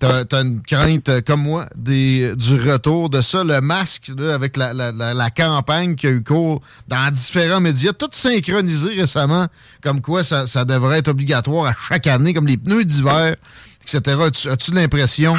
T'as 0.00 0.24
as 0.32 0.40
une 0.40 0.62
crainte, 0.62 1.10
euh, 1.10 1.20
comme 1.20 1.42
moi, 1.42 1.66
des, 1.76 2.34
du 2.34 2.54
retour 2.54 3.10
de 3.10 3.20
ça. 3.20 3.44
Le 3.44 3.60
masque, 3.60 4.10
là, 4.16 4.32
avec 4.32 4.56
la, 4.56 4.72
la, 4.72 4.92
la, 4.92 5.30
campagne 5.30 5.94
qui 5.94 6.06
a 6.06 6.10
eu 6.10 6.24
cours 6.24 6.62
dans 6.88 7.12
différents 7.12 7.60
médias, 7.60 7.92
tout 7.92 8.08
synchronisé 8.10 8.94
récemment, 8.94 9.46
comme 9.82 10.00
quoi 10.00 10.24
ça, 10.24 10.46
ça 10.46 10.64
devrait 10.64 11.00
être 11.00 11.08
obligatoire 11.08 11.66
à 11.66 11.74
chaque 11.88 12.06
année, 12.06 12.32
comme 12.32 12.46
les 12.46 12.56
pneus 12.56 12.86
d'hiver, 12.86 13.36
etc. 13.82 14.16
As-tu 14.50 14.70
l'impression 14.72 15.36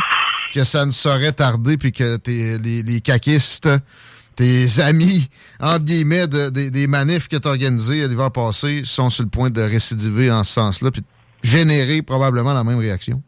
que 0.54 0.64
ça 0.64 0.86
ne 0.86 0.92
saurait 0.92 1.32
tarder, 1.32 1.78
puis 1.78 1.92
que 1.92 2.18
t'es, 2.18 2.60
les, 2.62 2.84
les 2.84 3.02
caquistes, 3.02 3.68
tes 4.36 4.80
amis, 4.80 5.28
entre 5.60 5.86
guillemets, 5.86 6.28
de, 6.28 6.52
de, 6.52 6.70
des 6.70 6.86
manifs 6.86 7.28
que 7.28 7.38
tu 7.38 7.48
as 7.48 7.52
organisés 7.52 8.08
l'hiver 8.08 8.30
passé, 8.30 8.84
sont 8.86 9.10
sur 9.10 9.24
le 9.24 9.30
point 9.30 9.50
de 9.50 9.62
récidiver 9.62 10.30
en 10.30 10.44
ce 10.44 10.54
sens-là, 10.54 10.92
puis 10.92 11.04
générer 11.42 12.04
probablement 12.04 12.54
la 12.54 12.64
même 12.64 12.78
réaction? 12.78 13.24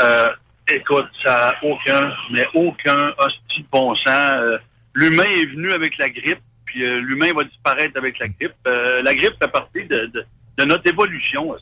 Euh, 0.00 0.28
écoute, 0.68 1.08
ça 1.24 1.52
n'a 1.62 1.68
aucun, 1.68 2.12
mais 2.30 2.46
aucun 2.54 3.12
hostie 3.18 3.62
de 3.62 3.68
bon 3.70 3.94
sens. 3.96 4.06
Euh, 4.34 4.58
l'humain 4.94 5.24
est 5.24 5.46
venu 5.46 5.72
avec 5.72 5.96
la 5.98 6.08
grippe, 6.08 6.40
puis 6.64 6.84
euh, 6.84 7.00
l'humain 7.00 7.32
va 7.34 7.44
disparaître 7.44 7.96
avec 7.96 8.18
la 8.18 8.28
grippe. 8.28 8.54
Euh, 8.66 9.02
la 9.02 9.14
grippe 9.14 9.34
fait 9.40 9.48
partie 9.48 9.84
de, 9.84 10.06
de, 10.06 10.26
de 10.58 10.64
notre 10.64 10.88
évolution. 10.88 11.54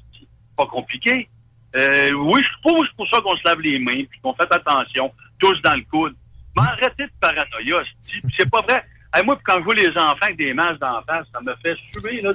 Pas 0.57 0.67
compliqué. 0.67 1.29
Oui, 1.75 2.43
je 2.43 2.49
c'est 2.49 2.97
pour 2.97 3.09
ça 3.11 3.21
qu'on 3.21 3.37
se 3.37 3.45
lave 3.45 3.61
les 3.61 3.79
mains, 3.79 4.05
puis 4.09 4.19
qu'on 4.23 4.33
fait 4.33 4.51
attention. 4.51 5.13
tous 5.39 5.61
dans 5.61 5.75
le 5.75 5.83
coude. 5.91 6.15
Mais 6.57 6.63
arrêtez 6.63 7.05
de 7.05 7.13
paranoïa, 7.21 7.83
c'est 8.03 8.51
pas 8.51 8.63
vrai. 8.63 8.83
moi, 9.23 9.39
quand 9.45 9.57
je 9.59 9.65
vois 9.65 9.75
les 9.75 9.91
enfants 9.91 10.17
avec 10.23 10.39
des 10.39 10.55
masques 10.55 10.81
d'en 10.81 11.03
face, 11.03 11.27
ça 11.35 11.41
me 11.43 11.55
fait 11.63 11.77
suer, 11.93 12.23
là, 12.23 12.33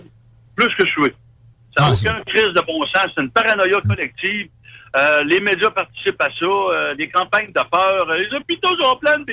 plus 0.56 0.76
que 0.76 0.86
suer. 0.86 1.16
Ça 1.76 1.86
n'a 1.86 1.90
ah, 1.90 1.94
aucun 1.94 2.24
crise 2.24 2.54
de 2.54 2.62
bon 2.62 2.86
sens. 2.86 3.08
C'est 3.16 3.22
une 3.22 3.32
paranoïa 3.32 3.82
collective. 3.82 4.50
Euh, 4.98 5.24
les 5.24 5.40
médias 5.40 5.70
participent 5.70 6.22
à 6.22 6.30
ça. 6.38 6.46
Euh, 6.46 6.94
les 6.96 7.10
campagnes 7.10 7.48
de 7.48 7.62
peur. 7.70 8.10
Euh, 8.10 8.18
les 8.18 8.34
hôpitaux 8.36 8.76
sont 8.82 8.98
pleins. 8.98 9.24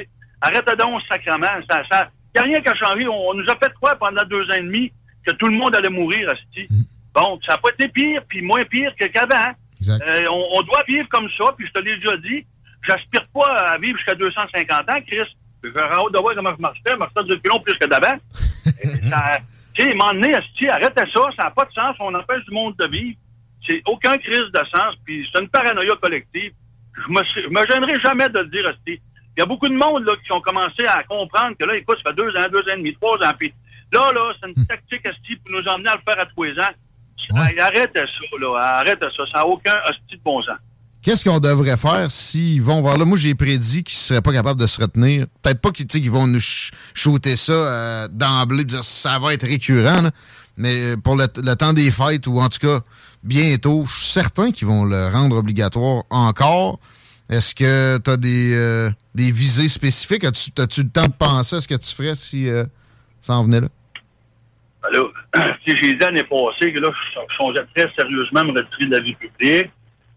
Arrête 0.40 0.68
donc, 0.78 1.02
sacrement. 1.08 1.46
Ça, 1.68 1.82
ça, 1.90 2.08
il 2.34 2.40
n'y 2.40 2.40
a 2.40 2.42
rien 2.44 2.60
qui 2.62 2.68
a 2.68 2.74
changé. 2.74 3.08
On, 3.08 3.34
nous 3.34 3.48
a 3.48 3.56
fait 3.56 3.72
croire 3.74 3.98
pendant 3.98 4.24
deux 4.24 4.44
ans 4.50 4.56
et 4.56 4.62
demi 4.62 4.92
que 5.26 5.32
tout 5.34 5.48
le 5.48 5.58
monde 5.58 5.74
allait 5.74 5.88
mourir, 5.88 6.30
Asti. 6.30 6.66
Mm. 6.70 6.82
Bon, 7.14 7.40
ça 7.44 7.52
n'a 7.52 7.58
pas 7.58 7.70
été 7.70 7.88
pire, 7.88 8.22
puis 8.28 8.42
moins 8.42 8.64
pire 8.64 8.92
que 8.98 9.06
qu'avant. 9.06 9.52
on, 10.30 10.62
doit 10.62 10.84
vivre 10.86 11.08
comme 11.08 11.28
ça, 11.36 11.52
puis 11.56 11.66
je 11.66 11.72
te 11.72 11.78
l'ai 11.80 11.96
déjà 11.96 12.16
dit. 12.18 12.46
J'aspire 12.88 13.26
pas 13.34 13.56
à 13.56 13.78
vivre 13.78 13.96
jusqu'à 13.96 14.14
250 14.14 14.90
ans, 14.90 15.00
Chris. 15.06 15.26
Je 15.64 15.70
vais 15.70 15.80
hâte 15.80 16.12
de 16.12 16.20
voir 16.20 16.34
comment 16.36 16.54
je 16.56 16.62
marchais. 16.62 16.80
Je 16.88 16.96
marchais 16.96 17.24
depuis 17.24 17.48
long 17.48 17.60
plus 17.60 17.74
que 17.74 17.86
d'avant. 17.86 18.16
Tu 19.78 19.84
sais, 19.84 19.94
m'en 19.94 20.08
arrêtez 20.08 21.04
ça, 21.14 21.20
ça 21.36 21.44
n'a 21.44 21.50
pas 21.52 21.64
de 21.64 21.72
sens, 21.72 21.94
on 22.00 22.12
empêche 22.12 22.44
du 22.46 22.50
monde 22.52 22.74
de 22.80 22.86
vivre. 22.88 23.16
C'est 23.68 23.82
aucun 23.87 24.16
crise 24.16 24.50
de 24.52 24.60
sens, 24.72 24.94
puis 25.04 25.28
c'est 25.30 25.40
une 25.40 25.48
paranoïa 25.48 25.94
collective. 26.00 26.52
Je 26.94 27.12
me, 27.12 27.22
je 27.22 27.48
me 27.48 27.66
gênerai 27.66 28.00
jamais 28.00 28.28
de 28.28 28.38
le 28.38 28.46
dire, 28.46 28.72
Il 28.87 28.98
y 29.38 29.42
a 29.42 29.46
beaucoup 29.46 29.68
de 29.68 29.75
monde 29.75 30.04
là, 30.04 30.14
qui 30.25 30.32
ont 30.32 30.40
commencé 30.40 30.84
à 30.87 31.02
comprendre 31.04 31.56
que 31.58 31.64
là, 31.64 31.76
écoute, 31.76 31.98
ça 32.02 32.10
fait 32.10 32.16
deux 32.16 32.30
ans, 32.37 32.48
deux 32.50 32.60
ans 32.60 32.75
et 32.75 32.78
demi, 32.78 32.94
trois 32.94 33.16
ans, 33.18 33.32
puis 33.38 33.52
là, 33.92 34.10
là, 34.12 34.32
c'est 34.40 34.48
une 34.48 34.66
tactique 34.66 35.06
Asti 35.06 35.37
pour 35.37 35.52
nous 35.52 35.68
emmener 35.68 35.90
à 35.90 35.96
le 35.96 36.02
faire 36.10 36.20
à 36.22 36.26
tous 36.26 36.42
les 36.44 36.58
ans. 36.58 36.72
Arrête 37.37 37.92
ça, 37.94 38.38
là, 38.40 38.56
arrête 38.56 39.00
ça, 39.00 39.26
ça 39.30 39.38
n'a 39.38 39.46
aucun 39.46 39.76
hostie 39.88 40.16
de 40.16 40.22
bon 40.25 40.42
sens. 40.42 40.56
Qu'est-ce 41.02 41.25
qu'on 41.25 41.38
devrait 41.38 41.76
faire 41.76 42.10
s'ils 42.10 42.60
vont 42.60 42.80
voir 42.80 42.98
là? 42.98 43.04
Moi, 43.04 43.16
j'ai 43.16 43.34
prédit 43.34 43.84
qu'ils 43.84 43.96
ne 43.96 44.00
seraient 44.00 44.20
pas 44.20 44.32
capables 44.32 44.60
de 44.60 44.66
se 44.66 44.80
retenir. 44.80 45.26
Peut-être 45.42 45.60
pas 45.60 45.70
qu'ils 45.70 46.10
vont 46.10 46.26
nous 46.26 46.40
shooter 46.92 47.37
ça 47.37 47.52
euh, 47.52 48.08
d'emblée, 48.10 48.64
dire 48.64 48.82
ça 48.82 49.18
va 49.18 49.32
être 49.32 49.46
récurrent, 49.46 50.08
mais 50.58 50.96
pour 50.96 51.16
le, 51.16 51.26
temps 51.54 51.72
des 51.72 51.90
fêtes, 51.90 52.26
ou 52.26 52.40
en 52.40 52.48
tout 52.48 52.58
cas 52.58 52.80
bientôt, 53.22 53.84
je 53.86 53.92
suis 53.92 54.12
certain 54.12 54.50
qu'ils 54.50 54.66
vont 54.66 54.84
le 54.84 55.08
rendre 55.08 55.36
obligatoire 55.36 56.02
encore. 56.10 56.80
Est-ce 57.30 57.54
que 57.54 57.98
tu 57.98 58.10
as 58.10 58.16
des, 58.16 58.54
euh, 58.54 58.90
des 59.14 59.30
visées 59.30 59.68
spécifiques? 59.68 60.24
As-tu 60.24 60.50
as 60.58 60.78
le 60.78 60.90
temps 60.90 61.06
de 61.06 61.12
penser 61.12 61.56
à 61.56 61.60
ce 61.60 61.68
que 61.68 61.74
tu 61.74 61.94
ferais 61.94 62.14
si 62.14 62.48
euh, 62.48 62.64
ça 63.20 63.34
en 63.34 63.44
venait 63.44 63.60
là? 63.60 63.68
Alors, 64.82 65.12
j'ai 65.66 65.74
dit 65.74 65.96
l'année 65.98 66.24
passée 66.24 66.72
que 66.72 66.78
là, 66.78 66.90
je 67.14 67.36
songeais 67.36 67.64
très 67.76 67.90
sérieusement 67.96 68.44
me 68.44 68.58
retirer 68.58 68.86
de 68.86 68.90
la 68.90 69.00
vie 69.00 69.14
publique. 69.14 69.70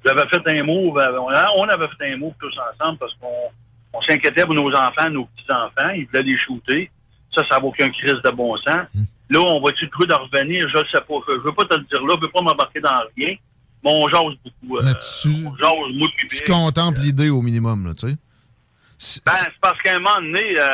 J'avais 0.06 0.28
fait 0.30 0.60
un 0.60 0.64
move, 0.64 0.98
euh, 0.98 1.20
on 1.58 1.68
avait 1.68 1.88
fait 2.00 2.14
un 2.14 2.18
move 2.18 2.34
tous 2.40 2.54
ensemble 2.74 2.98
parce 2.98 3.14
qu'on 3.16 4.02
s'inquiétait 4.02 4.46
pour 4.46 4.56
nos 4.56 4.74
enfants, 4.74 5.10
nos 5.12 5.26
petits-enfants. 5.26 5.90
Ils 5.96 6.08
voulaient 6.08 6.24
les 6.24 6.38
shooter. 6.38 6.90
Ça, 7.36 7.44
ça 7.50 7.60
n'a 7.60 7.66
aucun 7.66 7.90
crise 7.90 8.22
de 8.24 8.30
bon 8.32 8.56
sens. 8.58 8.88
Hmm. 8.96 9.04
Là, 9.32 9.40
on 9.40 9.62
va-tu 9.62 9.86
le 9.86 10.06
de 10.06 10.14
revenir? 10.14 10.70
Je 10.70 10.78
ne 10.78 10.84
sais 10.86 11.02
pas. 11.02 11.16
Je 11.28 11.34
ne 11.34 11.38
veux 11.40 11.54
pas 11.54 11.66
te 11.66 11.76
le 11.76 11.84
dire 11.84 12.02
là. 12.02 12.14
Je 12.14 12.16
ne 12.18 12.22
veux 12.22 12.32
pas 12.32 12.42
m'embarquer 12.42 12.80
dans 12.82 13.02
rien. 13.18 13.36
Mais 13.84 13.92
on 13.92 14.08
jase 14.10 14.38
beaucoup. 14.44 14.78
Euh, 14.78 14.94
tu, 14.94 15.30
on 15.46 15.56
jase, 15.56 15.96
moi, 15.96 16.08
tu 16.30 16.44
contemples 16.44 17.00
l'idée 17.00 17.30
au 17.30 17.42
minimum, 17.42 17.88
là, 17.88 17.94
tu 17.94 18.10
sais? 18.10 19.22
Ben, 19.26 19.32
c'est 19.36 19.60
parce 19.60 19.82
qu'à 19.82 19.96
un 19.96 20.00
moment 20.00 20.22
donné, 20.22 20.60
euh, 20.60 20.68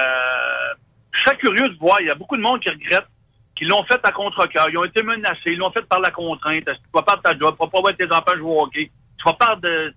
je 1.14 1.22
serais 1.22 1.38
curieux 1.38 1.70
de 1.70 1.78
voir. 1.78 2.02
Il 2.02 2.08
y 2.08 2.10
a 2.10 2.16
beaucoup 2.16 2.36
de 2.36 2.42
monde 2.42 2.60
qui 2.60 2.70
regrette 2.70 3.08
qui 3.56 3.66
l'ont 3.66 3.84
fait 3.86 4.00
à 4.04 4.12
contre-cœur. 4.12 4.70
Ils 4.70 4.78
ont 4.78 4.84
été 4.84 5.02
menacés. 5.02 5.40
Ils 5.48 5.58
l'ont 5.58 5.72
fait 5.72 5.82
par 5.84 6.00
la 6.00 6.12
contrainte. 6.12 6.66
Tu 6.66 6.74
vas 6.94 7.02
pas 7.02 7.16
de 7.16 7.22
ta 7.22 7.32
job? 7.32 7.56
Tu 7.58 7.66
vas 7.66 7.72
pas 7.72 7.80
voir 7.80 7.96
tes 7.96 8.12
enfants 8.12 8.38
jouer 8.38 8.52
au 8.52 8.62
hockey 8.64 8.92
tu 9.18 9.24
vas 9.26 9.34
parler 9.34 9.62
de, 9.62 9.94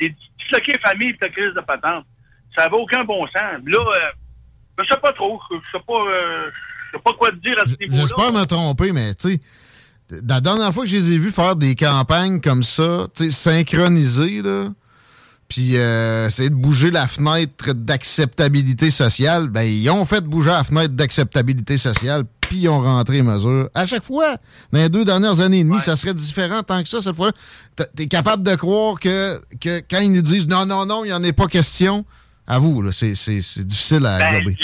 des 0.00 0.14
disloqués 0.38 0.78
familles 0.78 1.10
et 1.10 1.26
de 1.26 1.32
crise 1.32 1.54
de 1.54 1.60
patente. 1.60 2.04
Ça 2.54 2.64
n'avait 2.64 2.76
aucun 2.76 3.04
bon 3.04 3.26
sens. 3.26 3.60
Là, 3.64 3.78
euh, 3.78 4.00
je 4.78 4.88
sais 4.88 5.00
pas 5.00 5.12
trop. 5.12 5.40
Je 5.50 5.56
sais 5.70 5.84
pas, 5.86 6.00
euh, 6.00 6.50
je 6.92 6.96
sais 6.96 7.02
pas 7.02 7.12
quoi 7.12 7.30
te 7.30 7.36
dire 7.36 7.56
à 7.62 7.66
ce 7.66 7.76
niveau-là. 7.78 8.00
J'espère 8.00 8.32
me 8.32 8.44
tromper, 8.44 8.92
mais 8.92 9.14
tu 9.14 9.32
sais, 9.32 9.40
la 10.26 10.40
dernière 10.40 10.72
fois 10.72 10.84
que 10.84 10.90
je 10.90 10.96
les 10.96 11.12
ai 11.12 11.18
vus 11.18 11.30
faire 11.30 11.56
des 11.56 11.76
campagnes 11.76 12.40
comme 12.40 12.62
ça, 12.62 13.08
tu 13.14 13.24
sais, 13.24 13.30
synchronisées, 13.30 14.42
là, 14.42 14.70
puis 15.48 15.76
euh, 15.76 16.26
essayer 16.26 16.50
de 16.50 16.54
bouger 16.54 16.90
la 16.90 17.06
fenêtre 17.06 17.72
d'acceptabilité 17.72 18.90
sociale, 18.90 19.48
ben 19.48 19.62
ils 19.62 19.88
ont 19.90 20.04
fait 20.04 20.22
bouger 20.22 20.50
la 20.50 20.62
fenêtre 20.62 20.94
d'acceptabilité 20.94 21.78
sociale, 21.78 22.24
puis 22.40 22.58
ils 22.58 22.68
ont 22.68 22.80
rentré 22.80 23.14
les 23.14 23.22
mesures. 23.22 23.68
À 23.74 23.86
chaque 23.86 24.04
fois, 24.04 24.36
dans 24.72 24.78
les 24.78 24.90
deux 24.90 25.06
dernières 25.06 25.40
années 25.40 25.60
et 25.60 25.64
demie, 25.64 25.80
ça 25.80 25.96
serait 25.96 26.14
différent 26.14 26.62
tant 26.62 26.82
que 26.82 26.88
ça, 26.88 27.00
cette 27.00 27.16
fois 27.16 27.32
Tu 27.76 28.02
es 28.02 28.06
capable 28.06 28.42
de 28.42 28.54
croire 28.56 29.00
que, 29.00 29.40
que 29.58 29.82
quand 29.90 30.00
ils 30.00 30.12
nous 30.12 30.22
disent 30.22 30.46
non, 30.48 30.66
non, 30.66 30.84
non, 30.84 31.04
il 31.04 31.08
n'y 31.08 31.14
en 31.14 31.22
est 31.22 31.32
pas 31.32 31.46
question, 31.46 32.04
à 32.48 32.58
vous, 32.58 32.90
c'est 32.92 33.12
difficile 33.66 34.06
à 34.06 34.18
ben, 34.18 34.38
gober. 34.38 34.56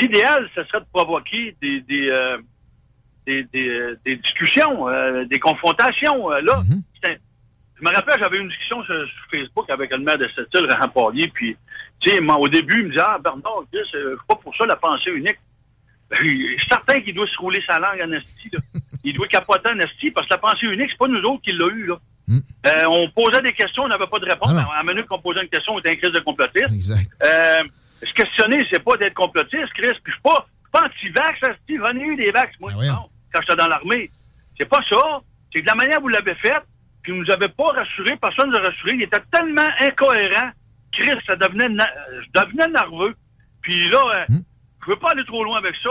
L'idéal, 0.00 0.48
ce 0.54 0.64
serait 0.64 0.80
de 0.80 0.86
provoquer 0.90 1.54
des, 1.60 1.80
des, 1.82 2.08
euh, 2.08 2.38
des, 3.26 3.46
euh, 3.54 3.94
des, 4.06 4.16
discussions, 4.16 4.88
euh, 4.88 5.26
des 5.26 5.38
confrontations. 5.38 6.30
Là, 6.30 6.62
mm-hmm. 6.62 7.18
Je 7.78 7.84
me 7.84 7.94
rappelle, 7.94 8.18
j'avais 8.18 8.38
une 8.38 8.48
discussion 8.48 8.82
sur, 8.84 8.94
Facebook 9.30 9.68
avec 9.68 9.90
le 9.90 9.98
maire 9.98 10.16
de 10.16 10.26
cette 10.34 10.48
île, 10.54 10.66
Rampalier, 10.80 11.28
puis, 11.28 11.54
tu 12.00 12.08
sais, 12.08 12.20
au 12.20 12.48
début, 12.48 12.80
il 12.80 12.84
me 12.84 12.90
disait, 12.90 13.02
ah, 13.06 13.18
Bernard, 13.22 13.64
c'est 13.70 13.98
pas 14.26 14.36
pour 14.36 14.56
ça 14.56 14.64
la 14.64 14.76
pensée 14.76 15.10
unique. 15.10 15.38
Ben, 16.08 16.16
je 16.22 16.26
suis 16.26 16.66
certain 16.68 17.02
qu'il 17.02 17.14
doit 17.14 17.26
se 17.26 17.36
rouler 17.36 17.62
sa 17.66 17.78
langue 17.78 18.00
en 18.00 18.12
esti, 18.12 18.48
là. 18.50 18.60
Il 19.06 19.14
doit 19.14 19.28
capoter 19.28 19.70
en 19.70 19.78
esti, 19.78 20.10
parce 20.10 20.26
que 20.26 20.34
la 20.34 20.38
pensée 20.38 20.66
unique, 20.66 20.90
c'est 20.90 20.98
pas 20.98 21.06
nous 21.06 21.22
autres 21.22 21.42
qui 21.42 21.52
l'a 21.52 21.66
eu, 21.68 21.86
là. 21.86 21.96
Hmm. 22.28 22.38
Euh, 22.66 22.84
on 22.88 23.08
posait 23.10 23.40
des 23.40 23.52
questions, 23.52 23.84
on 23.84 23.88
n'avait 23.88 24.08
pas 24.08 24.18
de 24.18 24.24
réponse. 24.24 24.50
Ah 24.52 24.68
à 24.74 24.82
la 24.82 24.92
minute 24.92 25.06
qu'on 25.06 25.20
posait 25.20 25.42
une 25.42 25.48
question, 25.48 25.74
on 25.74 25.78
était 25.78 25.90
un 25.90 25.94
crise 25.94 26.10
de 26.10 26.18
complotisme. 26.18 26.74
Exact. 26.74 27.08
Euh, 27.24 27.62
se 28.02 28.12
questionner, 28.12 28.66
c'est 28.68 28.82
pas 28.82 28.96
d'être 28.96 29.14
complotiste, 29.14 29.72
Chris. 29.74 29.94
Puis 30.02 30.06
je 30.06 30.12
suis 30.12 30.22
pas, 30.22 30.44
pas 30.72 30.86
anti-vax, 30.86 31.38
j'en 31.68 31.96
ai 31.96 32.02
eu 32.02 32.16
des 32.16 32.32
vax, 32.32 32.52
moi, 32.58 32.72
ah 32.74 33.04
quand 33.32 33.40
j'étais 33.42 33.56
dans 33.56 33.68
l'armée. 33.68 34.10
C'est 34.58 34.68
pas 34.68 34.80
ça. 34.90 35.20
C'est 35.54 35.62
de 35.62 35.66
la 35.66 35.76
manière 35.76 36.00
vous 36.00 36.08
l'avez 36.08 36.34
faite, 36.34 36.64
qui 37.04 37.12
nous 37.12 37.30
avait 37.30 37.48
pas 37.48 37.70
rassurés, 37.72 38.16
personne 38.20 38.50
ne 38.50 38.58
nous 38.58 38.64
a 38.64 38.68
rassurés. 38.68 38.94
Il 38.94 39.02
était 39.02 39.22
tellement 39.30 39.68
incohérent. 39.78 40.50
Chris, 40.92 41.16
ça 41.26 41.36
devenait, 41.36 41.68
je 41.68 42.40
devenais 42.40 42.68
nerveux. 42.68 43.14
Puis 43.62 43.88
là, 43.88 43.98
euh, 43.98 44.24
hmm. 44.28 44.40
je 44.84 44.90
veux 44.90 44.98
pas 44.98 45.10
aller 45.12 45.24
trop 45.24 45.44
loin 45.44 45.58
avec 45.58 45.76
ça. 45.82 45.90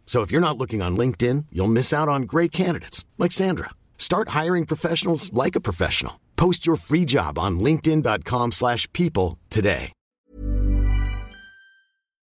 So 0.11 0.21
if 0.23 0.29
you're 0.29 0.41
not 0.41 0.57
looking 0.57 0.81
on 0.81 0.97
LinkedIn, 0.97 1.45
you'll 1.53 1.71
miss 1.71 1.93
out 1.93 2.09
on 2.09 2.23
great 2.23 2.51
candidates 2.51 3.05
like 3.17 3.31
Sandra. 3.31 3.69
Start 3.97 4.35
hiring 4.39 4.65
professionals 4.65 5.31
like 5.31 5.55
a 5.55 5.61
professional. 5.61 6.19
Post 6.35 6.65
your 6.67 6.75
free 6.75 7.05
job 7.05 7.39
on 7.39 7.61
linkedin.com/people 7.61 9.37
today. 9.49 9.93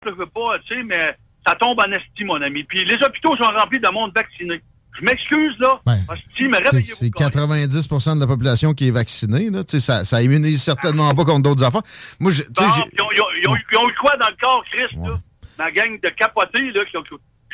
Je 0.06 0.12
veux 0.12 0.26
pas, 0.28 0.58
tu 0.66 0.74
sais, 0.74 0.84
mais 0.84 1.18
ça 1.46 1.56
tombe 1.56 1.78
en 1.82 1.92
estime, 1.92 2.28
mon 2.28 2.42
ami. 2.42 2.64
Puis 2.64 2.86
les 2.86 2.96
hôpitaux 3.04 3.36
sont 3.36 3.52
remplis 3.60 3.82
de 3.82 3.92
monde 3.92 4.14
vacciné. 4.16 4.62
Je 4.98 5.04
m'excuse, 5.04 5.60
là. 5.60 5.82
C'est 6.88 7.12
90 7.12 7.88
de 8.16 8.20
la 8.22 8.28
population 8.28 8.74
qui 8.74 8.88
est 8.88 8.92
vaccinée. 8.92 9.50
Là. 9.50 9.64
Ça, 9.68 10.06
ça 10.06 10.22
immunise 10.22 10.64
certainement 10.64 11.14
pas 11.14 11.26
contre 11.26 11.42
d'autres 11.42 11.66
affaires. 11.66 11.84
Moi, 12.22 12.32
je, 12.32 12.44
bon, 12.44 12.52
ils, 12.62 13.02
ont, 13.02 13.12
ils, 13.12 13.22
ont, 13.22 13.28
ils, 13.44 13.78
ont, 13.80 13.90
eu 13.90 13.96
quoi 14.00 14.16
dans 14.16 14.30
le 14.30 14.38
corps, 14.42 14.64
Chris, 14.72 14.98
là? 15.02 15.20
Ma 15.58 15.72
gang 15.72 16.00
de 16.02 16.10
capotés, 16.10 16.72
là, 16.72 16.86
qui 16.86 16.96
ont... 16.96 17.04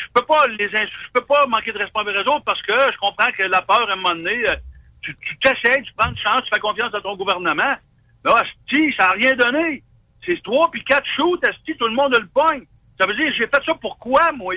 Je 0.02 0.08
peux 0.14 0.26
pas 0.26 0.48
les 0.48 0.68
je 0.68 1.12
peux 1.14 1.26
pas 1.26 1.46
manquer 1.48 1.72
de 1.72 1.78
responsabilité 1.78 2.30
parce 2.46 2.62
que 2.62 2.74
je 2.74 2.98
comprends 2.98 3.32
que 3.32 3.44
la 3.44 3.62
peur, 3.62 3.90
à 3.90 3.94
un 3.94 3.96
moment 3.96 4.16
donné, 4.16 4.50
euh, 4.50 4.56
tu 5.02 5.16
t'essayes, 5.42 5.84
tu, 5.84 5.94
prends 5.96 6.10
une 6.10 6.18
chance, 6.18 6.42
tu 6.44 6.50
fais 6.54 6.60
confiance 6.60 6.94
à 6.94 7.02
ton 7.02 7.16
gouvernement. 7.16 7.76
Là, 8.24 8.44
si, 8.70 8.94
ça 8.98 9.08
n'a 9.08 9.12
rien 9.14 9.34
donné. 9.34 9.84
C'est 10.26 10.42
trois 10.44 10.70
puis 10.70 10.84
quatre 10.84 11.08
shoots, 11.16 11.44
si 11.66 11.76
tout 11.76 11.88
le 11.88 11.96
monde 11.96 12.16
le 12.20 12.28
pogne. 12.28 12.66
Ça 13.00 13.08
veut 13.08 13.16
dire, 13.16 13.34
j'ai 13.36 13.48
fait 13.48 13.62
ça 13.66 13.74
pour 13.76 13.98
quoi, 13.98 14.32
moi? 14.32 14.54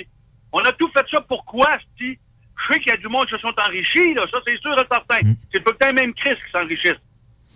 On 0.52 0.58
a 0.58 0.72
tout 0.72 0.90
fait 0.92 1.06
ça 1.10 1.20
pour 1.22 1.44
quoi, 1.46 1.70
si? 1.98 2.18
je 2.56 2.72
sais 2.72 2.80
qu'il 2.80 2.90
y 2.90 2.94
a 2.94 2.98
du 2.98 3.08
monde 3.08 3.24
qui 3.26 3.32
se 3.32 3.38
sont 3.38 3.54
enrichis, 3.66 4.14
là, 4.14 4.26
ça 4.30 4.38
c'est 4.46 4.58
sûr 4.60 4.72
et 4.72 4.86
certain. 4.90 5.18
Mm. 5.22 5.34
C'est 5.52 5.64
tout 5.64 5.72
le 5.72 5.78
temps 5.78 5.92
même 5.92 6.14
Christ 6.14 6.38
qui 6.44 6.52
s'enrichissent. 6.52 7.02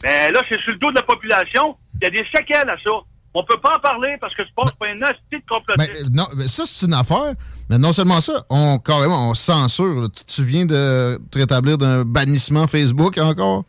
Mais 0.02 0.30
là, 0.30 0.42
c'est 0.48 0.60
sur 0.60 0.72
le 0.72 0.78
dos 0.78 0.90
de 0.90 0.96
la 0.96 1.02
population. 1.02 1.76
Il 2.00 2.04
y 2.04 2.06
a 2.06 2.10
des 2.10 2.26
séquelles 2.34 2.68
à 2.68 2.76
ça. 2.78 2.90
On 3.34 3.44
peut 3.44 3.60
pas 3.60 3.76
en 3.76 3.80
parler 3.80 4.16
parce 4.20 4.34
que 4.34 4.44
je 4.44 4.50
pense 4.54 4.72
pas 4.72 4.88
une 4.88 5.02
astuce 5.02 5.20
de 5.30 5.48
complotiste. 5.48 6.04
Mais, 6.04 6.16
non, 6.16 6.24
mais 6.36 6.48
ça, 6.48 6.64
c'est 6.66 6.86
une 6.86 6.94
affaire. 6.94 7.34
Mais 7.70 7.78
non 7.78 7.92
seulement 7.92 8.20
ça, 8.20 8.44
on 8.48 8.78
carrément, 8.78 9.30
on 9.30 9.34
censure. 9.34 10.08
Tu, 10.10 10.24
tu, 10.24 10.42
viens 10.42 10.64
de 10.64 11.20
te 11.30 11.38
rétablir 11.38 11.76
d'un 11.76 12.04
bannissement 12.04 12.66
Facebook 12.66 13.18
encore? 13.18 13.64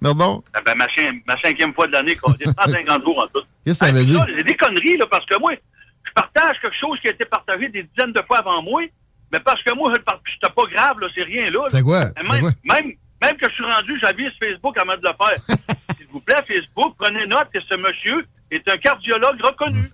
Pardon? 0.00 0.42
Ah 0.54 0.60
ben, 0.64 0.74
ma, 0.76 0.86
ma, 1.26 1.40
cinquième 1.42 1.74
fois 1.74 1.86
de 1.86 1.92
l'année, 1.92 2.14
dit 2.14 2.44
150 2.44 3.02
jours 3.04 3.18
en 3.18 3.26
tout. 3.28 3.46
Qu'est-ce 3.64 3.80
que 3.80 3.86
ça 3.86 3.92
veut 3.92 4.04
dire? 4.04 4.24
C'est 4.36 4.44
des 4.44 4.56
conneries, 4.56 4.96
là, 4.96 5.06
parce 5.10 5.26
que 5.26 5.38
moi, 5.38 5.52
je 6.04 6.12
partage 6.12 6.56
quelque 6.60 6.76
chose 6.80 6.98
qui 7.00 7.08
a 7.08 7.12
été 7.12 7.24
partagé 7.24 7.68
des 7.68 7.82
dizaines 7.82 8.12
de 8.12 8.22
fois 8.26 8.38
avant 8.38 8.62
moi, 8.62 8.82
mais 9.32 9.40
parce 9.40 9.62
que 9.62 9.74
moi, 9.74 9.92
je 9.94 10.00
ne 10.00 10.52
pas 10.52 10.62
grave, 10.74 11.00
là, 11.00 11.08
c'est 11.14 11.22
rien, 11.22 11.50
là. 11.50 11.60
C'est 11.68 11.82
quoi? 11.82 12.06
Même, 12.16 12.40
quoi? 12.40 12.50
Même, 12.64 12.92
même, 13.22 13.36
que 13.36 13.48
je 13.48 13.54
suis 13.54 13.64
rendu, 13.64 13.98
j'avise 14.00 14.30
Facebook 14.38 14.76
avant 14.78 14.96
de 14.96 15.02
le 15.02 15.26
faire. 15.26 15.56
S'il 15.96 16.06
vous 16.06 16.20
plaît, 16.20 16.42
Facebook, 16.46 16.94
prenez 16.98 17.26
note 17.26 17.48
que 17.52 17.60
ce 17.60 17.74
monsieur 17.74 18.26
est 18.50 18.66
un 18.68 18.76
cardiologue 18.78 19.40
reconnu. 19.42 19.90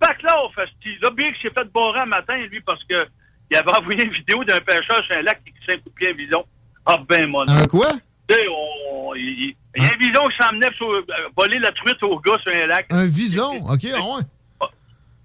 Que 0.00 0.26
là, 0.26 0.36
Là, 1.02 1.10
Big 1.10 1.34
s'est 1.40 1.50
fait 1.50 1.72
borer 1.72 2.00
un 2.00 2.06
matin, 2.06 2.36
lui, 2.50 2.60
parce 2.60 2.82
que 2.84 3.06
il 3.50 3.56
avait 3.56 3.76
envoyé 3.76 4.04
une 4.04 4.12
vidéo 4.12 4.44
d'un 4.44 4.60
pêcheur 4.60 5.04
sur 5.04 5.16
un 5.16 5.22
lac 5.22 5.42
qui 5.44 5.52
s'est 5.66 5.78
coupé 5.78 6.10
un 6.10 6.14
bison. 6.14 6.44
Ah 6.86 6.98
ben, 7.08 7.26
mon 7.26 7.46
Un 7.48 7.66
quoi? 7.66 7.90
On, 8.30 9.12
il, 9.16 9.56
y 9.76 9.80
a 9.80 9.84
un 9.86 9.96
bison 9.98 10.28
qui 10.28 10.36
s'emmenait 10.36 10.70
pour 10.78 10.92
euh, 10.92 11.02
voler 11.36 11.58
la 11.58 11.72
truite 11.72 12.00
au 12.02 12.20
gars 12.20 12.38
sur 12.42 12.52
un 12.52 12.66
lac. 12.66 12.86
Un 12.90 13.06
vison? 13.06 13.56
OK, 13.68 13.86
ah 13.92 13.98
ouais. 13.98 14.68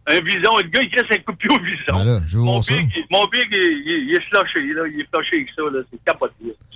Un 0.08 0.20
vison, 0.22 0.58
le 0.58 0.64
gars, 0.64 0.82
il 0.82 0.90
crée 0.90 1.06
un 1.12 1.22
coup 1.22 1.32
de 1.32 1.38
pied 1.38 1.50
au 1.52 1.60
vison. 1.60 1.94
Ben 1.94 2.04
là, 2.04 2.20
je 2.28 2.38
mon, 2.38 2.60
big, 2.60 2.92
il, 2.96 3.06
mon 3.12 3.26
big, 3.28 3.48
il, 3.52 4.10
il, 4.10 4.16
est 4.16 4.34
là. 4.34 4.44
Il 4.88 5.02
est 5.02 5.08
flushé 5.14 5.36
avec 5.36 5.50
ça, 5.56 5.62
là. 5.72 5.82
C'est 5.92 6.04
capoté. 6.04 6.34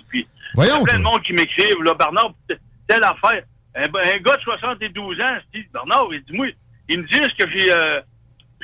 Puis, 0.08 0.26
Voyons. 0.54 0.74
Il 0.74 0.78
y 0.78 0.80
a 0.80 0.84
plein 0.84 0.98
de 0.98 1.04
monde 1.04 1.22
qui 1.22 1.32
m'écrivent, 1.32 1.82
là. 1.82 1.94
Bernard, 1.94 2.32
telle 2.86 3.04
affaire. 3.04 3.42
Un, 3.74 3.84
un, 3.84 4.18
gars 4.18 4.36
de 4.36 4.42
72 4.42 5.20
ans, 5.20 5.36
dit, 5.54 5.64
Bernard, 5.72 6.08
il 6.12 6.22
dit, 6.22 6.32
moi, 6.32 6.46
ils 6.90 6.98
me 6.98 7.06
disent 7.06 7.32
que 7.38 7.48
j'ai, 7.50 7.72
euh, 7.72 8.00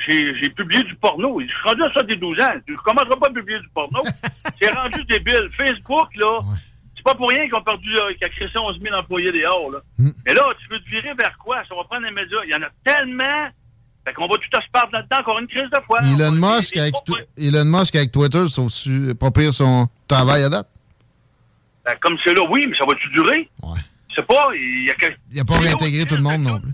j'ai 0.07 0.49
publié 0.49 0.83
du 0.83 0.95
porno. 0.95 1.39
Je 1.39 1.45
suis 1.47 1.55
rendu 1.65 1.83
à 1.83 1.91
72 1.91 2.39
ans. 2.41 2.49
Je 2.67 2.73
ne 2.73 2.77
commencerai 2.77 3.19
pas 3.19 3.27
à 3.27 3.33
publier 3.33 3.59
du 3.59 3.69
porno. 3.69 4.03
c'est 4.59 4.69
rendu 4.69 5.03
débile. 5.05 5.49
Facebook, 5.55 6.15
là, 6.15 6.39
ouais. 6.39 6.57
c'est 6.95 7.03
pas 7.03 7.15
pour 7.15 7.29
rien 7.29 7.49
qu'on 7.49 7.59
a 7.59 7.63
perdu, 7.63 7.89
qu'il 8.17 8.25
a 8.25 8.29
créé 8.29 8.47
11 8.53 8.79
000 8.81 8.95
employés 8.95 9.31
dehors, 9.31 9.71
là. 9.71 9.79
Mm. 9.97 10.09
Mais 10.25 10.33
là, 10.33 10.43
tu 10.59 10.67
veux 10.69 10.79
te 10.79 10.89
virer 10.89 11.13
vers 11.17 11.37
quoi? 11.37 11.63
Ça 11.69 11.75
va 11.75 11.83
prendre 11.85 12.05
les 12.05 12.11
médias. 12.11 12.39
Il 12.43 12.51
y 12.51 12.55
en 12.55 12.61
a 12.61 12.69
tellement. 12.83 13.49
Fait 14.05 14.13
qu'on 14.13 14.27
va 14.27 14.35
tout 14.35 14.57
à 14.57 14.61
se 14.61 14.69
perdre 14.71 14.89
là-dedans, 14.93 15.23
qu'on 15.23 15.37
a 15.37 15.41
une 15.41 15.47
crise 15.47 15.69
de 15.69 15.79
foi. 15.85 15.99
Elon 16.01 16.31
Musk, 16.31 16.77
avec 16.77 16.93
Elon 17.37 17.65
Musk 17.65 17.95
avec 17.95 18.11
Twitter, 18.11 18.45
sauf 18.47 18.71
pas 19.19 19.31
pire 19.31 19.53
son 19.53 19.87
travail 20.07 20.43
à 20.43 20.49
date? 20.49 20.69
Ben, 21.83 21.95
comme 22.01 22.17
c'est 22.23 22.33
là, 22.33 22.41
oui, 22.49 22.65
mais 22.69 22.75
ça 22.77 22.85
va-tu 22.85 23.09
durer? 23.09 23.49
Ouais. 23.63 23.79
C'est 24.15 24.25
pas. 24.25 24.47
Il 24.53 24.85
y 24.87 24.91
a, 24.91 24.93
que... 24.93 25.13
il 25.31 25.39
a 25.39 25.45
pas 25.45 25.57
réintégré 25.57 26.05
tout 26.05 26.15
le 26.15 26.23
monde 26.23 26.41
non 26.41 26.59
plus. 26.59 26.73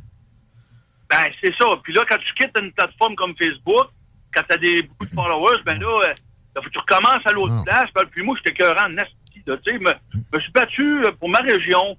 Ben, 1.13 1.32
c'est 1.43 1.53
ça. 1.55 1.65
Puis 1.84 1.93
là, 1.93 2.01
quand 2.10 2.17
tu 2.17 2.34
quittes 2.34 2.58
une 2.60 2.72
plateforme 2.72 3.15
comme 3.15 3.36
Facebook, 3.38 3.88
quand 4.34 4.41
tu 4.50 4.55
as 4.55 4.58
des, 4.58 4.82
beaucoup 4.82 5.05
de 5.05 5.13
followers, 5.13 5.62
ben 5.63 5.79
là, 5.79 5.88
euh, 5.88 6.08
là 6.08 6.62
faut 6.62 6.70
que 6.70 6.70
tu 6.70 6.79
recommences 6.79 7.25
à 7.25 7.32
l'autre 7.32 7.63
place. 7.63 7.89
Ben, 7.93 8.03
puis 8.12 8.24
moi, 8.24 8.36
j'étais 8.38 8.58
cœurant 8.58 8.86
en 8.86 8.89
nasty. 8.89 9.13
Tu 9.34 9.41
sais, 9.46 9.58
je 9.65 10.38
me, 10.38 10.39
suis 10.39 10.51
battu 10.51 11.03
pour 11.20 11.29
ma 11.29 11.39
région. 11.39 11.98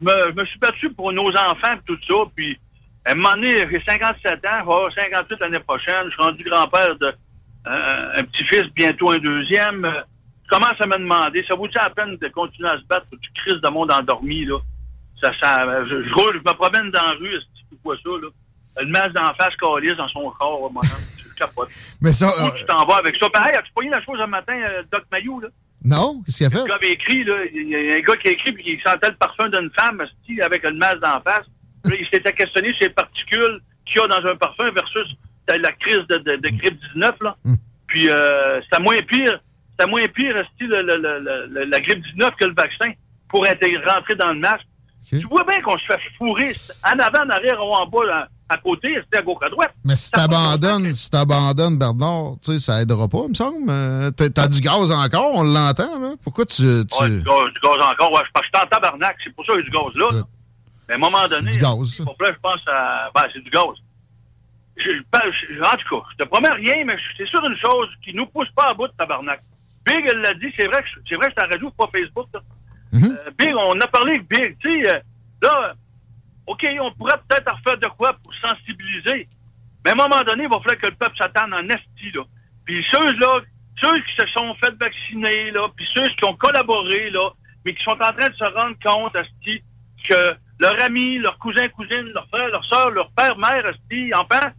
Je 0.00 0.32
me, 0.32 0.44
suis 0.46 0.58
battu 0.58 0.90
pour 0.90 1.12
nos 1.12 1.30
enfants 1.30 1.74
et 1.74 1.84
tout 1.86 1.98
ça. 2.08 2.14
Puis, 2.34 2.58
à 3.04 3.12
un 3.12 3.14
moment 3.16 3.34
donné, 3.34 3.50
j'ai 3.70 3.82
57 3.86 4.32
ans, 4.32 4.38
je 4.42 4.48
vais 4.48 4.58
avoir 4.58 4.92
58 4.94 5.40
l'année 5.40 5.58
prochaine. 5.58 6.04
Je 6.06 6.10
suis 6.10 6.22
rendu 6.22 6.44
grand-père 6.44 6.96
de 6.96 7.06
euh, 7.06 8.12
un 8.16 8.24
petit-fils, 8.24 8.64
bientôt 8.74 9.10
un 9.10 9.18
deuxième. 9.18 9.92
Je 10.44 10.48
commence 10.48 10.80
à 10.80 10.86
me 10.86 10.98
demander, 10.98 11.44
ça 11.46 11.54
vaut-il 11.54 11.76
la 11.76 11.90
peine 11.90 12.16
de 12.16 12.28
continuer 12.28 12.68
à 12.68 12.78
se 12.78 12.84
battre 12.84 13.06
pour 13.08 13.18
que 13.18 13.24
tu 13.24 13.32
crises 13.32 13.60
de 13.60 13.68
monde 13.68 13.90
endormi, 13.90 14.44
là? 14.44 14.58
Ça, 15.22 15.32
ça, 15.40 15.84
je, 15.84 16.02
je, 16.02 16.14
roule, 16.14 16.34
je 16.34 16.50
me 16.50 16.54
promène 16.54 16.90
dans 16.90 17.02
la 17.02 17.12
rue, 17.12 17.38
tu 17.70 17.76
vois 17.82 17.96
ça, 17.96 18.10
là? 18.20 18.28
Une 18.80 18.90
masse 18.90 19.12
d'en 19.12 19.32
face 19.34 19.54
calisse 19.56 19.96
dans 19.96 20.08
son 20.08 20.30
corps, 20.38 20.70
mon 20.70 20.80
homme. 20.80 20.86
Tu 21.34 21.38
capotes. 21.38 21.70
Mais 22.00 22.12
ça. 22.12 22.28
Où 22.28 22.56
tu 22.56 22.64
t'en 22.64 22.84
vas 22.86 22.98
avec 22.98 23.16
ça? 23.20 23.28
Pareil, 23.28 23.56
as-tu 23.56 23.72
pogné 23.72 23.90
la 23.90 24.00
chose 24.04 24.20
un 24.20 24.28
matin, 24.28 24.54
euh, 24.54 24.84
Doc 24.92 25.02
Mayou, 25.10 25.40
là? 25.40 25.48
Non, 25.84 26.22
qu'est-ce 26.24 26.38
qu'il 26.38 26.46
a 26.46 26.50
fait? 26.50 26.58
Le 26.58 26.66
gars 26.66 26.74
avait 26.76 26.92
écrit, 26.92 27.24
là. 27.24 27.34
Il 27.52 27.68
y 27.68 27.74
a 27.74 27.96
un 27.96 28.00
gars 28.00 28.16
qui 28.16 28.28
a 28.28 28.30
écrit, 28.30 28.52
puis 28.52 28.64
il 28.66 28.80
sentait 28.88 29.10
le 29.10 29.16
parfum 29.16 29.48
d'une 29.48 29.70
femme, 29.72 30.00
avec 30.42 30.64
une 30.64 30.78
masse 30.78 31.00
d'en 31.00 31.20
face. 31.22 31.44
Puis 31.82 31.96
il 32.00 32.06
s'était 32.06 32.32
questionné 32.32 32.72
sur 32.74 32.86
les 32.86 32.94
particules 32.94 33.60
qu'il 33.84 34.00
y 34.00 34.04
a 34.04 34.06
dans 34.06 34.26
un 34.28 34.36
parfum 34.36 34.70
versus 34.70 35.16
la 35.48 35.72
crise 35.72 36.06
de, 36.08 36.16
de, 36.18 36.36
de 36.36 36.48
grippe 36.56 36.78
19, 36.94 37.16
là. 37.20 37.36
Mm. 37.44 37.54
Puis, 37.88 38.08
euh, 38.08 38.60
c'était 38.62 38.82
moins 38.82 38.96
pire. 39.02 39.40
C'était 39.72 39.90
moins 39.90 40.06
pire, 40.08 40.34
le, 40.60 40.82
le, 40.82 41.48
le, 41.48 41.64
la 41.64 41.80
grippe 41.80 42.02
19 42.02 42.34
que 42.36 42.44
le 42.44 42.54
vaccin 42.54 42.92
pour 43.28 43.44
intégrer, 43.44 43.84
rentrer 43.84 44.14
dans 44.14 44.32
le 44.32 44.38
masque. 44.38 44.66
Okay. 45.06 45.18
Tu 45.20 45.26
vois 45.26 45.44
bien 45.44 45.60
qu'on 45.60 45.76
se 45.76 45.84
fait 45.84 45.98
fourrer 46.16 46.52
en 46.84 46.98
avant, 46.98 47.24
en 47.24 47.30
arrière 47.30 47.60
ou 47.60 47.74
en 47.74 47.86
bas, 47.86 48.04
là, 48.06 48.28
à 48.48 48.58
côté, 48.58 48.88
c'était 49.04 49.18
à 49.18 49.22
gauche 49.22 49.42
à 49.42 49.48
droite. 49.48 49.74
Mais 49.84 49.96
si 49.96 50.10
t'abandonnes, 50.10 50.94
si 50.94 51.10
t'abandonnes, 51.10 51.78
Bernard, 51.78 52.36
tu 52.42 52.52
sais, 52.52 52.58
ça 52.58 52.82
aidera 52.82 53.08
pas, 53.08 53.22
il 53.24 53.30
me 53.30 53.34
semble. 53.34 53.70
Euh, 53.70 54.10
T'as 54.10 54.48
du 54.48 54.60
gaz 54.60 54.90
encore, 54.90 55.34
on 55.34 55.42
l'entend, 55.42 55.98
là. 56.00 56.14
Pourquoi 56.22 56.44
tu. 56.44 56.56
tu... 56.56 56.62
Ouais, 57.02 57.08
du, 57.08 57.22
gaz, 57.22 57.44
du 57.54 57.60
gaz 57.62 57.78
encore, 57.92 58.12
ouais, 58.12 58.22
parce 58.32 58.46
que 58.46 58.52
je 58.52 58.58
suis 58.58 58.64
en 58.64 58.68
tabarnak, 58.68 59.16
c'est 59.24 59.34
pour 59.34 59.46
ça 59.46 59.52
qu'il 59.54 59.64
y 59.64 59.66
a 59.66 59.70
du 59.70 59.76
gaz 59.76 59.94
là. 59.94 60.22
Mais 60.88 60.94
à 60.94 60.96
un 60.96 61.00
moment 61.00 61.26
donné, 61.28 61.50
du 61.50 61.58
gaz. 61.58 62.00
Là, 62.00 62.30
je 62.32 62.40
pense 62.42 62.60
à. 62.68 63.10
Ben, 63.14 63.22
c'est 63.32 63.42
du 63.42 63.50
gaz. 63.50 63.74
Je, 64.76 64.90
je, 64.90 65.60
en 65.60 65.76
tout 65.76 66.00
cas, 66.00 66.06
je 66.12 66.24
te 66.24 66.28
promets 66.28 66.50
rien, 66.50 66.84
mais 66.84 66.96
c'est 67.16 67.28
sûr 67.28 67.40
une 67.44 67.56
chose 67.56 67.88
qui 68.04 68.12
nous 68.12 68.26
pousse 68.26 68.50
pas 68.56 68.66
à 68.70 68.74
bout 68.74 68.88
de 68.88 68.92
tabarnak. 68.98 69.40
Big, 69.86 70.04
elle 70.10 70.18
l'a 70.18 70.34
dit, 70.34 70.52
c'est 70.58 70.66
vrai 70.66 70.82
que 70.82 70.88
c'est 71.08 71.14
vrai 71.14 71.28
que 71.28 71.34
c'est 71.36 71.44
en 71.44 71.48
radio, 71.48 71.70
pas 71.70 71.88
Facebook, 71.92 72.26
là. 72.34 72.40
Mm 72.92 72.98
-hmm. 72.98 73.12
euh, 73.12 73.30
Big, 73.38 73.54
on 73.56 73.80
a 73.80 73.86
parlé 73.86 74.12
avec 74.14 74.28
Big, 74.28 74.56
tu 74.58 74.68
sais, 74.68 74.94
euh, 74.94 75.00
là, 75.42 75.74
OK, 76.46 76.66
on 76.80 76.92
pourrait 76.92 77.18
peut-être 77.28 77.52
en 77.52 77.56
refaire 77.56 77.78
de 77.78 77.88
quoi 77.96 78.12
pour 78.22 78.34
sensibiliser. 78.34 79.28
Mais 79.84 79.90
à 79.90 79.94
un 79.94 79.96
moment 79.96 80.22
donné, 80.22 80.44
il 80.44 80.48
va 80.48 80.58
falloir 80.60 80.78
que 80.78 80.86
le 80.86 80.94
peuple 80.94 81.16
s'attende 81.16 81.54
en 81.54 81.68
esti, 81.68 82.10
là. 82.14 82.22
Puis 82.64 82.84
ceux-là, 82.90 83.40
ceux 83.82 83.96
qui 84.00 84.14
se 84.18 84.26
sont 84.28 84.54
fait 84.54 84.74
vacciner, 84.78 85.50
là, 85.50 85.68
puis 85.76 85.86
ceux 85.94 86.08
qui 86.16 86.24
ont 86.24 86.34
collaboré, 86.36 87.10
là, 87.10 87.30
mais 87.64 87.74
qui 87.74 87.82
sont 87.82 87.92
en 87.92 88.12
train 88.12 88.28
de 88.28 88.34
se 88.34 88.44
rendre 88.44 88.76
compte, 88.82 89.16
esti, 89.16 89.62
que 90.08 90.36
leurs 90.60 90.80
amis, 90.82 91.18
leurs 91.18 91.38
cousins, 91.38 91.68
cousines, 91.68 92.10
leurs 92.14 92.28
frères, 92.28 92.48
leurs 92.48 92.64
sœurs, 92.64 92.90
leurs 92.90 93.10
pères, 93.12 93.36
mères, 93.36 93.66
esti, 93.66 94.12
enfants, 94.14 94.50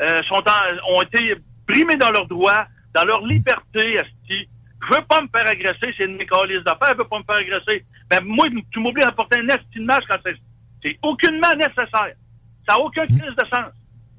euh, 0.00 0.22
sont 0.24 0.42
en, 0.46 0.94
ont 0.94 1.02
été 1.02 1.34
brimés 1.66 1.96
dans 1.96 2.10
leurs 2.10 2.26
droits, 2.26 2.66
dans 2.94 3.04
leur 3.04 3.24
liberté, 3.26 3.94
esti. 3.94 4.48
Je 4.80 4.94
veux 4.94 5.04
pas 5.06 5.20
me 5.20 5.28
faire 5.28 5.48
agresser, 5.48 5.92
c'est 5.96 6.04
une 6.04 6.16
mécalise 6.16 6.62
d'affaires, 6.62 6.92
je 6.92 6.98
veux 6.98 7.08
pas 7.08 7.18
me 7.18 7.24
faire 7.24 7.36
agresser. 7.36 7.84
Ben, 8.08 8.20
moi, 8.24 8.46
tu 8.70 8.78
m'oublies 8.78 9.02
d'apporter 9.02 9.38
un 9.40 9.48
esti 9.48 9.78
de 9.78 9.84
masque 9.84 10.06
quand 10.08 10.18
c'est 10.24 10.36
c'est 10.82 10.98
aucunement 11.02 11.54
nécessaire. 11.54 12.14
Ça 12.66 12.74
n'a 12.74 12.80
aucun 12.80 13.06
crise 13.06 13.20
de 13.20 13.44
sens. 13.50 13.72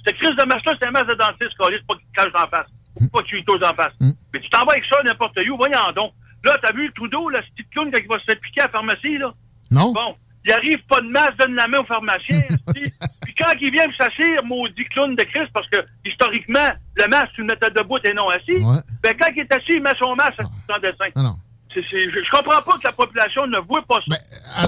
Cette 0.06 0.18
crise 0.18 0.36
de 0.36 0.46
masque-là, 0.46 0.74
c'est 0.82 0.88
un 0.88 0.92
masque 0.92 1.10
de 1.10 1.16
dentiste, 1.16 1.52
c'est 1.60 1.86
pas 1.88 1.96
qu'il 1.96 2.12
cache 2.16 2.32
en 2.36 2.48
face. 2.48 2.68
Pas 3.14 3.22
qu'il 3.24 3.44
tose 3.46 3.62
en 3.64 3.74
face. 3.76 3.94
Mm. 4.00 4.10
Mais 4.34 4.40
tu 4.42 4.50
t'en 4.50 4.66
vas 4.66 4.72
avec 4.74 4.86
ça 4.86 4.98
n'importe 5.04 5.38
où, 5.50 5.58
voyons 5.58 5.80
donc. 5.96 6.14
Là, 6.44 6.58
t'as 6.62 6.72
vu 6.72 6.92
Trudeau, 6.94 7.30
là, 7.30 7.42
ce 7.42 7.52
petit 7.54 7.70
clown, 7.70 7.92
quand 7.92 8.00
il 8.02 8.08
va 8.08 8.20
se 8.20 8.24
faire 8.24 8.40
piquer 8.40 8.62
à 8.62 8.66
la 8.66 8.72
pharmacie, 8.72 9.18
là? 9.18 9.34
Non. 9.72 9.92
Bon. 9.92 10.16
Il 10.46 10.54
arrive 10.54 10.80
pas 10.88 11.02
de 11.02 11.08
masque, 11.08 11.36
donne 11.38 11.56
la 11.56 11.68
main 11.68 11.80
au 11.80 11.84
pharmacien. 11.86 12.40
Puis 12.74 13.36
quand 13.38 13.52
il 13.60 13.72
vient 13.72 13.86
s'asseoir, 13.98 14.44
maudit 14.46 14.86
clown 14.86 15.14
de 15.16 15.24
Christ, 15.24 15.50
parce 15.54 15.68
que, 15.70 15.78
historiquement, 16.06 16.70
le 16.96 17.08
masque, 17.08 17.34
tu 17.36 17.42
le 17.42 17.48
mettais 17.48 17.70
debout 17.72 17.98
et 18.06 18.14
non 18.14 18.30
assis. 18.30 18.54
Ouais. 18.54 18.80
Ben, 19.04 19.16
quand 19.20 19.28
il 19.36 19.42
est 19.42 19.54
assis, 19.54 19.74
il 19.74 19.82
met 19.84 19.94
son 20.00 20.16
masque 20.16 20.40
Ah. 20.40 20.74
sans 20.74 20.80
dessin. 20.80 21.06
Non, 21.18 21.36
C'est, 21.74 21.84
c'est, 21.90 22.10
je, 22.10 22.20
je 22.24 22.32
comprends 22.32 22.62
pas 22.64 22.78
que 22.80 22.84
la 22.84 22.92
population 22.92 23.46
ne 23.46 23.60
voit 23.60 23.84
pas 23.88 24.00
ça. 24.00 24.06
Ben, 24.10 24.18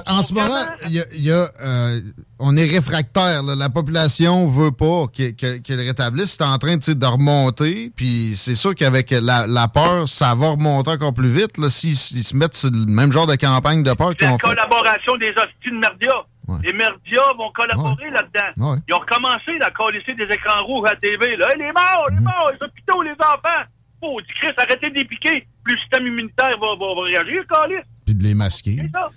à- 0.06 0.18
en 0.18 0.22
ce 0.22 0.32
moment, 0.32 0.64
il 0.86 0.92
y 0.92 1.00
a, 1.00 1.04
il 1.14 1.22
y 1.24 1.32
a, 1.32 1.48
euh, 1.60 2.00
on 2.38 2.56
est 2.56 2.64
réfractaire. 2.64 3.42
là. 3.42 3.56
La 3.56 3.70
population 3.70 4.46
veut 4.46 4.70
pas 4.70 5.06
qu'il 5.12 5.34
que, 5.34 5.56
qu'il 5.58 5.80
rétablisse. 5.80 6.36
C'est 6.38 6.44
en 6.44 6.56
train 6.58 6.76
de 6.76 7.06
remonter. 7.06 7.90
Puis 7.96 8.34
c'est 8.36 8.54
sûr 8.54 8.74
qu'avec 8.76 9.10
la, 9.10 9.48
la 9.48 9.66
peur, 9.66 10.08
ça 10.08 10.34
va 10.36 10.50
remonter 10.50 10.90
encore 10.92 11.12
plus 11.12 11.30
vite. 11.30 11.60
S'ils 11.70 11.90
ils 11.90 12.22
se 12.24 12.36
mettent 12.36 12.54
sur 12.54 12.70
le 12.70 12.86
même 12.86 13.10
genre 13.12 13.26
de 13.26 13.34
campagne 13.36 13.82
de 13.82 13.92
peur 13.94 14.10
C'est 14.10 14.16
qu'ils 14.18 14.26
la 14.28 14.34
ont 14.34 14.38
fait. 14.38 14.48
collaboration 14.48 15.16
des 15.16 15.30
hosties 15.30 15.70
de 15.72 15.78
Merdia. 15.78 16.14
Ouais. 16.46 16.58
Les 16.64 16.72
Merdia 16.72 17.22
vont 17.36 17.50
collaborer 17.52 18.10
là-dedans. 18.10 18.70
Ouais. 18.70 18.78
Ils 18.88 18.94
ont 18.94 18.98
recommencé 18.98 19.52
à 19.60 19.70
colisser 19.72 20.14
des 20.14 20.32
écrans 20.32 20.64
rouges 20.64 20.88
à 20.88 20.94
la 20.94 20.96
TV. 21.00 21.36
Là. 21.36 21.46
Hey, 21.50 21.58
les 21.58 21.72
morts, 21.72 22.06
les 22.10 22.20
morts, 22.20 22.50
les 22.52 22.64
hôpitaux, 22.66 23.02
les 23.02 23.12
enfants. 23.18 23.64
Oh, 24.02 24.20
dit 24.20 24.34
Chris, 24.34 24.52
arrêtez 24.56 24.90
de 24.90 24.96
les 24.96 25.04
piquer. 25.04 25.46
Plus 25.64 25.74
le 25.74 25.80
système 25.80 26.06
immunitaire 26.06 26.58
va, 26.58 26.74
va, 26.74 26.94
va 26.94 27.02
réagir, 27.02 27.46
Calis. 27.46 27.82
Puis 28.04 28.14
de 28.14 28.22
les 28.24 28.34
masquer. 28.34 28.76
C'est 28.80 28.90
ça. 28.90 29.10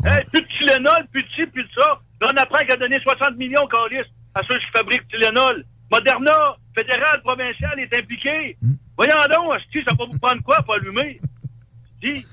Ouais. 0.00 0.10
Hey, 0.10 0.24
plus 0.32 0.40
de 0.40 0.46
Tylenol, 0.46 1.06
plus 1.12 1.22
de 1.22 1.28
ci, 1.28 1.46
plus 1.46 1.62
de 1.64 1.68
ça. 1.74 2.00
Là, 2.22 2.30
on 2.32 2.36
apprend 2.36 2.58
qu'il 2.58 2.72
a 2.72 2.76
donné 2.76 2.98
60 3.00 3.36
millions, 3.36 3.66
Calis, 3.66 4.08
à 4.34 4.42
ceux 4.48 4.58
qui 4.58 4.66
fabriquent 4.72 5.06
Tylenol. 5.08 5.64
Moderna, 5.92 6.56
fédéral, 6.74 7.20
provincial, 7.22 7.78
est 7.78 7.98
impliqué. 7.98 8.56
Mm. 8.62 8.72
Voyons 8.96 9.14
donc, 9.34 9.60
ça 9.74 9.94
va 9.98 10.04
vous 10.04 10.18
prendre 10.18 10.42
quoi 10.42 10.62
pour 10.62 10.74
allumer? 10.74 11.20
Dis. 12.02 12.24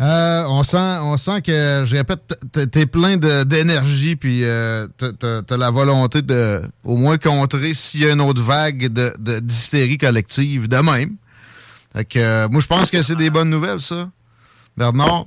Euh, 0.00 0.44
on 0.48 0.62
sent, 0.62 0.78
on 1.02 1.16
sent 1.18 1.42
que, 1.42 1.82
je 1.84 1.94
répète, 1.94 2.20
t'es 2.72 2.86
plein 2.86 3.18
d'énergie, 3.18 4.16
puis 4.16 4.44
euh, 4.44 4.86
t'as- 4.96 5.56
la 5.58 5.70
volonté 5.70 6.22
de, 6.22 6.62
au 6.84 6.96
moins, 6.96 7.18
contrer 7.18 7.74
s'il 7.74 8.00
y 8.00 8.06
a 8.06 8.12
une 8.12 8.20
autre 8.22 8.40
vague 8.42 8.88
de- 8.88 9.40
d'hystérie 9.40 9.98
collective, 9.98 10.68
de 10.68 10.76
même. 10.78 11.16
Fait 11.92 12.04
que, 12.06 12.18
euh, 12.18 12.48
moi, 12.48 12.60
je 12.62 12.66
pense 12.66 12.90
que 12.90 13.02
c'est 13.02 13.16
des 13.16 13.28
bonnes 13.30 13.50
nouvelles, 13.50 13.80
ça. 13.82 14.08
Bernard? 14.76 15.26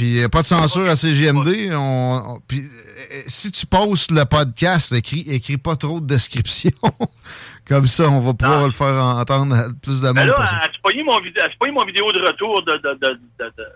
Puis 0.00 0.26
pas 0.32 0.40
de 0.40 0.46
censure 0.46 0.88
à 0.88 0.96
CGMD. 0.96 1.72
On, 1.74 2.22
on- 2.36 2.40
puis, 2.48 2.60
euh, 2.60 3.22
si 3.26 3.52
tu 3.52 3.66
postes 3.66 4.10
le 4.10 4.24
podcast, 4.24 4.92
écris, 4.92 5.26
écris 5.28 5.58
pas 5.58 5.76
trop 5.76 6.00
de 6.00 6.06
description. 6.06 6.70
Comme 7.68 7.86
ça, 7.86 8.08
on 8.08 8.20
va 8.20 8.32
pouvoir 8.32 8.60
Non. 8.60 8.66
le 8.66 8.72
faire 8.72 8.94
entendre 9.04 9.54
à 9.54 9.64
plus 9.82 10.00
de 10.00 10.06
monde 10.06 10.14
Mais 10.16 10.24
là, 10.24 10.32
possible. 10.32 10.60
as-tu 10.64 10.80
pogné 10.80 11.02
mon, 11.02 11.20
vidéo- 11.20 11.42
as-tu 11.44 11.70
mon 11.70 11.84
vidéo 11.84 12.10
de 12.12 12.20
retour 12.26 12.62
de, 12.64 12.72
de, 12.72 12.98
de, 12.98 13.20
de, 13.40 13.44
de 13.58 13.66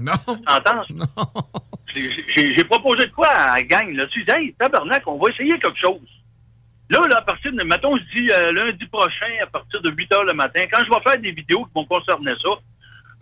Non, 0.00 0.12
sentence? 0.26 0.88
non. 0.88 1.04
J'ai- 1.94 2.24
J'ai 2.34 2.56
j'ai 2.56 2.64
proposé 2.64 3.04
de 3.06 3.12
quoi 3.12 3.28
à 3.28 3.56
la 3.56 3.62
gang? 3.62 3.92
Là? 3.94 4.06
Tu 4.10 4.24
dis, 4.24 4.30
hey, 4.30 4.54
tabarnak, 4.58 5.02
on 5.06 5.18
va 5.22 5.30
essayer 5.32 5.52
quelque 5.58 5.78
chose. 5.78 6.00
Là, 6.88 7.00
là, 7.10 7.18
à 7.18 7.22
partir 7.22 7.52
de, 7.52 7.62
mettons, 7.62 7.94
je 7.98 8.02
dis 8.18 8.30
euh, 8.32 8.52
lundi 8.52 8.86
prochain, 8.86 9.30
à 9.42 9.46
partir 9.48 9.82
de 9.82 9.90
8 9.90 10.12
heures 10.14 10.24
le 10.24 10.32
matin, 10.34 10.62
quand 10.72 10.80
je 10.82 10.90
vais 10.90 11.02
faire 11.10 11.20
des 11.20 11.32
vidéos 11.32 11.64
qui 11.66 11.70
vont 11.74 11.84
concerner 11.84 12.32
ça, 12.42 12.48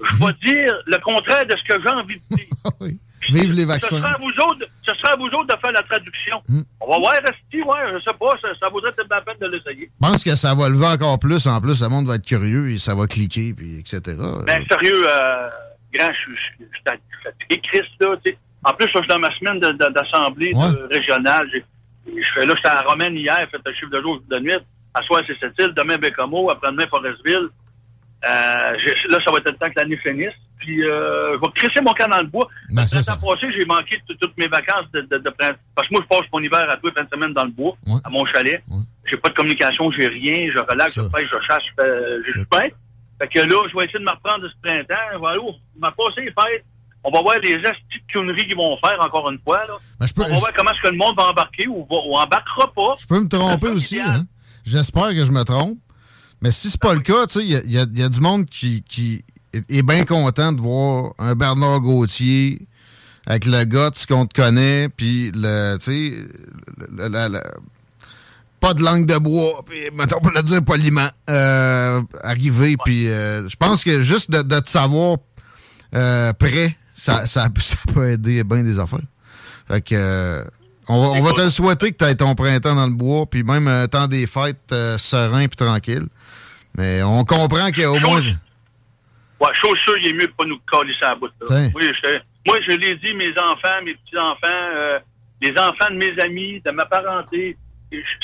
je 0.01 0.25
vais 0.27 0.33
dire 0.45 0.73
le 0.87 0.99
contraire 0.99 1.47
de 1.47 1.55
ce 1.57 1.65
que 1.75 1.81
j'ai 1.83 1.89
envie 1.89 2.15
de 2.31 2.37
dire. 2.37 2.47
Oui. 2.81 2.99
Vive 3.31 3.53
les 3.53 3.63
Ce 3.63 3.69
vaccins. 3.69 3.99
sera, 3.99 4.15
à 4.15 4.19
vous 4.19 4.31
autres, 4.31 4.67
ce 4.87 4.95
sera 4.97 5.13
à 5.13 5.17
vous 5.17 5.27
autres 5.27 5.47
de 5.55 5.61
faire 5.61 5.71
la 5.73 5.83
traduction. 5.83 6.43
Hmm. 6.49 6.63
On 6.81 6.91
va 6.91 6.99
voir, 6.99 7.15
Esti, 7.15 7.63
ouais, 7.63 7.79
je 7.95 7.99
sais 8.03 8.17
pas, 8.19 8.31
ça, 8.43 8.49
ça 8.61 8.69
vaudrait 8.69 8.91
peut-être 8.93 9.11
la 9.11 9.21
peine 9.21 9.37
de 9.41 9.47
l'essayer. 9.47 9.91
Je 10.01 10.09
pense 10.09 10.25
que 10.25 10.35
ça 10.35 10.55
va 10.57 10.69
lever 10.69 10.87
encore 10.87 11.19
plus. 11.21 11.47
En 11.47 11.61
plus, 11.61 11.81
le 11.83 11.89
monde 11.89 12.07
va 12.09 12.17
être 12.17 12.27
curieux 12.27 12.71
et 12.71 12.79
ça 12.79 12.95
va 12.97 13.07
cliquer, 13.07 13.55
puis 13.55 13.79
etc. 13.79 14.01
Ben, 14.45 14.65
sérieux, 14.69 15.07
euh, 15.09 15.49
grand, 15.95 16.09
je 16.13 16.19
suis- 16.19 16.37
je 16.37 16.41
suis 16.43 16.57
je 16.59 16.79
suis 16.89 17.23
fatigué, 17.25 17.61
Chris, 17.63 17.89
là, 18.01 18.17
tu 18.25 18.33
sais. 18.33 18.39
En 18.65 18.73
plus, 18.75 18.89
je 18.93 18.99
suis 18.99 19.09
dans 19.09 19.19
ma 19.21 19.33
semaine 19.37 19.61
d'assemblée 19.61 20.53
Ouais. 20.55 20.73
de- 20.73 20.89
régionale. 20.93 21.49
Je 22.07 22.11
fais 22.35 22.45
là, 22.47 22.55
j'étais 22.57 22.69
à 22.69 22.81
Romaine 22.83 23.17
hier, 23.17 23.39
fait 23.51 23.59
un 23.65 23.73
chiffre 23.75 23.91
de 23.91 24.01
jour, 24.03 24.21
de 24.29 24.39
nuit. 24.41 24.53
À 24.95 25.03
soir, 25.03 25.23
c'est 25.27 25.39
cette 25.39 25.55
île. 25.61 25.73
Demain, 25.77 25.97
Bécamo. 25.97 26.51
Après-demain, 26.51 26.87
Forestville. 26.91 27.49
Euh, 28.25 28.77
là, 29.11 29.19
ça 29.25 29.31
va 29.33 29.39
être 29.39 29.51
le 29.51 29.57
temps 29.57 29.69
que 29.69 29.79
l'année 29.81 29.97
finisse. 29.99 30.33
Puis, 30.59 30.85
euh, 30.85 31.35
je 31.37 31.41
vais 31.41 31.53
crisser 31.57 31.81
mon 31.83 31.93
camp 31.93 32.09
dans 32.09 32.19
le 32.21 32.29
bois. 32.29 32.47
Ben, 32.71 32.87
ça. 32.87 33.01
j'ai 33.03 33.65
manqué 33.67 34.01
tout- 34.09 34.15
toutes 34.21 34.37
mes 34.39 34.47
vacances 34.47 34.87
de, 34.93 35.01
de, 35.01 35.19
de 35.19 35.31
printemps. 35.31 35.59
Parce 35.75 35.89
que 35.89 35.95
moi, 35.95 36.03
je 36.05 36.09
passe 36.17 36.27
mon 36.33 36.39
hiver 36.41 36.71
à 36.71 36.77
tous 36.77 36.87
les 36.87 36.93
fins 36.93 37.03
de 37.03 37.09
semaine 37.11 37.33
dans 37.33 37.45
le 37.45 37.51
bois, 37.51 37.75
Ouais. 37.87 38.01
à 38.05 38.11
mon 38.11 38.25
chalet. 38.27 38.63
Ouais. 38.71 38.77
J'ai 39.11 39.17
pas 39.17 39.31
de 39.31 39.35
communication, 39.35 39.91
j'ai 39.91 40.07
rien. 40.07 40.49
Je 40.55 40.59
relaxe, 40.61 40.95
Ça. 40.95 41.03
je 41.03 41.09
pêche, 41.09 41.29
je 41.33 41.47
chasse, 41.47 41.63
je 41.77 42.23
j'ai 42.27 42.41
du 42.41 42.47
pain. 42.47 42.69
Fait 43.21 43.27
que 43.29 43.41
là, 43.41 43.63
je 43.71 43.77
vais 43.77 43.85
essayer 43.87 43.99
de 43.99 44.05
me 44.05 44.11
reprendre 44.11 44.43
de 44.45 44.49
ce 44.49 44.55
printemps. 44.63 44.95
Je 45.15 45.19
vais 45.19 45.27
aller 45.27 45.39
au- 45.39 45.55
m'a 45.81 45.91
passé 45.91 46.21
les 46.21 46.27
fêtes. 46.33 46.65
On 47.05 47.11
va 47.11 47.21
voir 47.21 47.37
les 47.43 47.55
astuces 47.57 48.01
de 48.07 48.13
conneries 48.13 48.47
qu'ils 48.47 48.55
vont 48.57 48.77
faire 48.85 48.97
encore 49.01 49.29
une 49.31 49.41
fois. 49.41 49.67
Là. 49.67 49.75
Ben, 49.99 50.07
je 50.07 50.15
peux, 50.15 50.23
On 50.23 50.29
va 50.35 50.39
voir 50.39 50.53
comment 50.57 50.71
est-ce 50.71 50.83
que 50.83 50.89
le 50.93 50.97
monde 50.97 51.17
va 51.17 51.31
embarquer 51.31 51.67
ou, 51.67 51.85
va, 51.91 51.97
ou 52.07 52.15
embarquera 52.17 52.73
pas. 52.73 52.95
Je 53.01 53.07
peux 53.09 53.19
me 53.21 53.29
tromper 53.29 53.69
aussi. 53.71 53.99
hein. 53.99 54.23
J'espère 54.65 55.09
que 55.09 55.25
je 55.25 55.33
me 55.33 55.43
trompe. 55.43 55.79
Mais 56.43 56.51
si 56.51 56.69
c'est 56.71 56.81
pas 56.81 56.93
le 56.95 57.01
cas, 57.01 57.27
tu 57.27 57.39
sais, 57.39 57.45
il 57.45 57.51
y 57.53 57.57
a, 57.57 57.61
y 57.65 57.79
a- 57.79 57.87
y 57.95 58.03
a 58.03 58.09
du 58.09 58.21
monde 58.21 58.47
qui, 58.47 58.83
qui 58.83 59.25
est, 59.53 59.83
bien 59.83 60.05
content 60.05 60.53
de 60.53 60.61
voir 60.61 61.13
un 61.19 61.35
Bernard 61.35 61.81
Gauthier 61.81 62.67
avec 63.27 63.47
le 63.47 63.63
gars 63.65 63.91
qu'on 64.09 64.27
te 64.27 64.35
connaît, 64.35 64.89
puis 64.89 65.31
le, 65.35 65.77
tu 65.79 65.85
sais, 65.85 67.23
pas 68.61 68.75
de 68.75 68.83
langue 68.83 69.07
de 69.07 69.19
bois, 69.19 69.65
puis 69.67 69.81
mettons 69.97 70.21
pour 70.21 70.31
le 70.33 70.43
dire 70.43 70.63
poliment, 70.65 71.09
euh, 71.31 72.01
arriver, 72.23 72.77
puis 72.85 73.09
euh, 73.09 73.49
je 73.49 73.57
pense 73.57 73.83
que 73.83 74.03
juste 74.03 74.31
de, 74.31 74.43
de 74.43 74.61
te 74.61 74.69
savoir 74.69 75.19
euh, 75.95 76.33
prêt, 76.33 76.77
ça, 76.95 77.27
ça, 77.27 77.49
ça 77.61 77.77
peut 77.93 78.11
aider 78.11 78.45
bien 78.45 78.63
des 78.63 78.79
affaires. 78.79 79.01
Fait 79.69 79.81
que 79.81 79.95
euh, 79.95 80.45
on 80.89 81.01
va, 81.01 81.09
on 81.21 81.23
va 81.23 81.33
te 81.33 81.41
le 81.41 81.51
souhaiter 81.51 81.93
que 81.93 81.97
tu 81.99 82.05
aies 82.05 82.15
ton 82.15 82.35
printemps 82.35 82.75
dans 82.75 82.87
le 82.87 82.93
bois, 82.93 83.27
puis 83.27 83.43
même 83.43 83.67
un 83.67 83.89
temps 83.89 84.07
des 84.09 84.27
fêtes 84.27 84.75
serein 84.99 85.47
puis 85.49 85.57
tranquille. 85.57 86.07
Mais 86.77 87.03
on 87.03 87.25
comprend 87.25 87.71
qu'il 87.71 87.83
y 87.83 87.85
a 87.85 87.91
au 87.91 87.99
moins. 88.01 88.21
Ouais, 89.41 89.49
chose 89.55 89.79
sûre, 89.81 89.99
il 89.99 90.09
est 90.09 90.13
mieux 90.13 90.27
de 90.29 90.33
pas 90.33 90.45
nous 90.45 90.59
coller 90.67 90.95
ça 91.01 91.11
à 91.11 91.15
bout. 91.17 91.27
là. 91.41 91.47
Oui, 91.75 91.83
je, 92.03 92.19
moi, 92.47 92.59
je 92.67 92.77
l'ai 92.77 92.97
dit, 92.97 93.13
mes 93.15 93.31
enfants, 93.39 93.83
mes 93.85 93.95
petits-enfants, 93.95 94.39
euh, 94.75 94.99
les 95.41 95.51
enfants 95.59 95.91
de 95.91 95.97
mes 95.97 96.19
amis, 96.21 96.61
de 96.65 96.71
ma 96.71 96.85
parenté, 96.87 97.57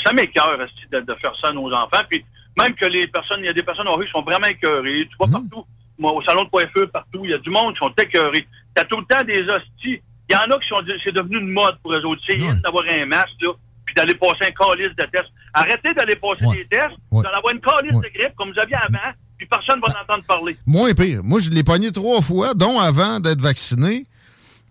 ça 0.04 0.12
m'écœure 0.12 0.56
de, 0.92 1.00
de 1.00 1.14
faire 1.16 1.32
ça 1.42 1.48
à 1.48 1.52
nos 1.52 1.72
enfants. 1.72 2.02
Puis 2.08 2.24
même 2.56 2.74
que 2.74 2.86
les 2.86 3.06
personnes, 3.08 3.40
il 3.40 3.46
y 3.46 3.48
a 3.48 3.52
des 3.52 3.62
personnes 3.62 3.88
en 3.88 3.94
rue 3.94 4.06
qui 4.06 4.12
sont 4.12 4.22
vraiment 4.22 4.46
écœurées. 4.46 5.06
Tu 5.10 5.16
vois 5.18 5.28
partout, 5.28 5.66
moi, 5.98 6.12
au 6.12 6.22
salon 6.22 6.44
de 6.44 6.50
coiffeur, 6.50 6.88
partout, 6.90 7.20
il 7.24 7.30
y 7.30 7.34
a 7.34 7.38
du 7.38 7.50
monde 7.50 7.74
qui 7.74 7.80
sont 7.80 7.92
écœurés. 8.00 8.46
T'as 8.74 8.84
tout 8.84 8.98
le 8.98 9.04
temps 9.04 9.24
des 9.24 9.42
hosties. 9.42 10.00
Il 10.30 10.34
y 10.34 10.36
en 10.36 10.42
a 10.42 10.58
qui 10.60 10.68
sont, 10.68 10.76
c'est 11.02 11.12
devenu 11.12 11.38
une 11.38 11.50
mode 11.50 11.78
pour 11.82 11.92
eux 11.92 12.04
autres. 12.04 12.22
C'est 12.28 12.36
d'avoir 12.62 12.84
un 12.90 13.06
masque, 13.06 13.40
là, 13.40 13.52
puis 13.84 13.94
d'aller 13.94 14.14
passer 14.14 14.44
un 14.46 14.50
calice 14.50 14.94
de 14.96 15.04
tests. 15.06 15.30
Arrêtez 15.54 15.94
d'aller 15.94 16.16
passer 16.16 16.44
Ouais. 16.46 16.56
des 16.58 16.66
tests, 16.66 16.94
vous 17.10 17.20
allez 17.20 17.28
avoir 17.36 17.52
une 17.54 17.60
calice 17.60 17.92
Ouais. 17.94 18.08
de 18.10 18.18
grippe 18.18 18.34
comme 18.36 18.52
vous 18.52 18.58
aviez 18.60 18.76
avant, 18.76 19.12
puis 19.36 19.46
personne 19.46 19.80
va 19.80 19.88
en 19.98 20.02
entendre 20.02 20.24
parler. 20.24 20.56
Moins 20.66 20.92
pire. 20.94 21.22
Moi, 21.24 21.40
je 21.40 21.50
l'ai 21.50 21.62
pogné 21.64 21.90
trois 21.92 22.20
fois, 22.20 22.54
dont 22.54 22.78
avant 22.78 23.20
d'être 23.20 23.40
vacciné. 23.40 24.04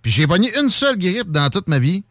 Puis 0.02 0.12
j'ai 0.12 0.28
pogné 0.28 0.50
une 0.60 0.70
seule 0.70 0.98
grippe 0.98 1.32
dans 1.32 1.50
toute 1.50 1.68
ma 1.68 1.80
vie. 1.80 2.04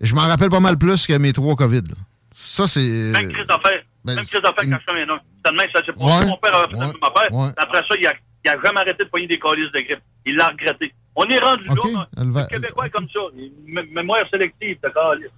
Je 0.00 0.14
m'en 0.14 0.22
rappelle 0.26 0.50
pas 0.50 0.60
mal 0.60 0.76
plus 0.76 1.06
que 1.06 1.16
mes 1.18 1.32
trois 1.32 1.56
COVID. 1.56 1.82
là. 1.88 1.96
Ça, 2.32 2.66
c'est. 2.66 2.80
Même 2.80 3.32
crise 3.32 3.46
d'affaires. 3.46 3.82
ben, 4.04 4.16
même 4.16 4.24
crise 4.24 4.40
d'affaires 4.42 4.54
quand 4.56 4.78
je 4.86 4.92
fais 4.92 5.06
C'est 5.44 5.52
de 5.52 5.56
même, 5.56 5.68
ça 5.74 5.84
s'est 5.86 5.92
passé. 5.92 6.04
Ouais, 6.04 6.26
Mon 6.26 6.36
père 6.36 6.54
a 6.56 6.62
fait 6.68 6.76
père. 6.76 7.32
ouais. 7.32 7.48
Après 7.56 7.78
ça, 7.78 7.94
il 7.98 8.06
a, 8.06 8.12
il 8.44 8.50
a 8.50 8.56
jamais 8.62 8.80
arrêté 8.80 9.04
de 9.04 9.08
pogner 9.08 9.26
des 9.28 9.38
calices 9.38 9.72
de 9.72 9.80
grippe. 9.80 10.00
Il 10.26 10.36
l'a 10.36 10.48
regretté. 10.48 10.92
On 11.16 11.24
est 11.26 11.38
rendu 11.38 11.68
OK, 11.70 11.92
là. 11.92 12.08
Le 12.16 12.48
Québécois 12.48 12.86
est 12.86 12.90
comme 12.90 13.08
ça. 13.08 13.20
Mémoire 13.92 14.24
sélective 14.30 14.76
de 14.82 14.88
calice. 14.88 15.28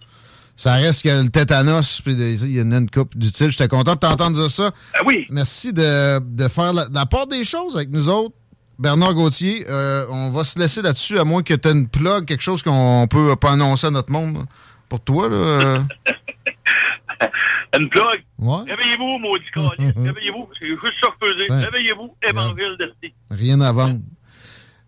Ça 0.56 0.74
reste 0.74 1.02
que 1.02 1.22
le 1.22 1.28
tétanos, 1.28 2.00
puis 2.02 2.14
il 2.14 2.52
y 2.56 2.62
en 2.62 2.72
a 2.72 2.76
une 2.78 2.90
coupe 2.90 3.16
d'utile. 3.16 3.50
J'étais 3.50 3.68
content 3.68 3.94
de 3.94 3.98
t'entendre 3.98 4.36
dire 4.40 4.50
ça. 4.50 4.70
Ah 4.94 5.00
oui. 5.04 5.26
Merci 5.28 5.72
de, 5.74 6.18
de 6.18 6.48
faire 6.48 6.72
la, 6.72 6.86
la 6.90 7.04
part 7.06 7.26
des 7.26 7.44
choses 7.44 7.76
avec 7.76 7.90
nous 7.90 8.08
autres. 8.08 8.34
Bernard 8.78 9.14
Gauthier, 9.14 9.64
euh, 9.68 10.06
on 10.10 10.30
va 10.30 10.44
se 10.44 10.58
laisser 10.58 10.82
là-dessus, 10.82 11.18
à 11.18 11.24
moins 11.24 11.42
que 11.42 11.54
tu 11.54 11.68
aies 11.68 11.72
une 11.72 11.88
plug, 11.88 12.24
quelque 12.26 12.42
chose 12.42 12.62
qu'on 12.62 13.06
peut 13.08 13.34
pas 13.36 13.52
annoncer 13.52 13.86
à 13.86 13.90
notre 13.90 14.10
monde. 14.10 14.44
Pour 14.88 15.00
toi, 15.00 15.28
là. 15.28 15.34
euh, 15.34 15.78
Une 17.78 17.88
plug. 17.90 18.24
ouais, 18.38 18.56
Réveillez-vous, 18.68 19.18
maudit 19.18 19.44
calice. 19.52 19.92
Réveillez-vous. 19.96 20.48
C'est 20.58 20.68
juste 20.68 20.96
ça. 21.02 21.56
Réveillez-vous, 21.56 22.14
évangile 22.28 22.76
d'Esti. 22.78 23.14
rien 23.30 23.60
à 23.60 23.72
vendre. 23.72 24.00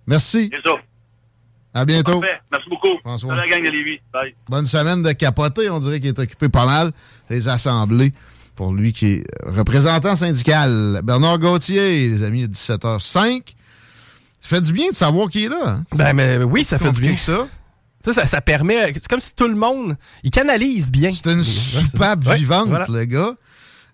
Merci. 0.07 0.51
C'est 0.53 0.69
ça. 0.69 0.77
À 1.79 1.85
bientôt. 1.85 2.21
Parfait. 2.21 2.41
Merci 2.51 2.69
beaucoup. 2.71 2.99
François. 3.05 3.37
Salut 3.37 3.49
la 3.49 3.57
gang 3.57 3.65
de 3.67 3.71
Lévis. 3.71 4.01
Bye. 4.13 4.35
Bonne 4.49 4.67
semaine 4.67 5.03
de 5.03 5.13
capoter. 5.13 5.71
On 5.71 5.79
dirait 5.81 6.01
qu'il 6.01 6.09
est 6.09 6.19
occupé 6.19 6.49
pas 6.49 6.67
mal 6.67 6.91
des 7.31 7.49
assemblées 7.49 8.13
pour 8.57 8.73
lui 8.73 8.93
qui 8.93 9.07
est 9.13 9.25
représentant 9.47 10.17
syndical. 10.17 11.01
Bernard 11.05 11.39
Gauthier, 11.39 12.09
les 12.09 12.23
amis, 12.25 12.45
à 12.45 12.47
17h05. 12.49 13.43
Ça 14.41 14.57
fait 14.57 14.61
du 14.61 14.73
bien 14.73 14.91
de 14.91 14.95
savoir 14.97 15.29
qui 15.29 15.45
est 15.45 15.49
là. 15.49 15.57
hein. 15.67 15.85
Ben, 15.95 16.13
mais 16.15 16.39
oui, 16.43 16.65
ça 16.65 16.79
fait 16.79 16.91
du 16.91 17.01
bien. 17.01 17.15
que 17.15 17.21
ça. 17.21 17.47
Ça, 18.05 18.13
ça, 18.13 18.27
ça 18.27 18.41
permet. 18.41 18.93
C'est 18.95 19.09
comme 19.09 19.21
si 19.21 19.35
tout 19.35 19.49
le 19.49 19.57
monde, 19.57 19.97
il 20.23 20.31
canalise 20.31 20.91
bien. 20.91 21.11
C'est 21.13 21.31
une 21.31 21.43
soupape 21.45 22.25
Ouais, 22.27 22.37
vivante, 22.37 22.69
voilà. 22.69 22.87
le 22.89 23.05
gars. 23.05 23.35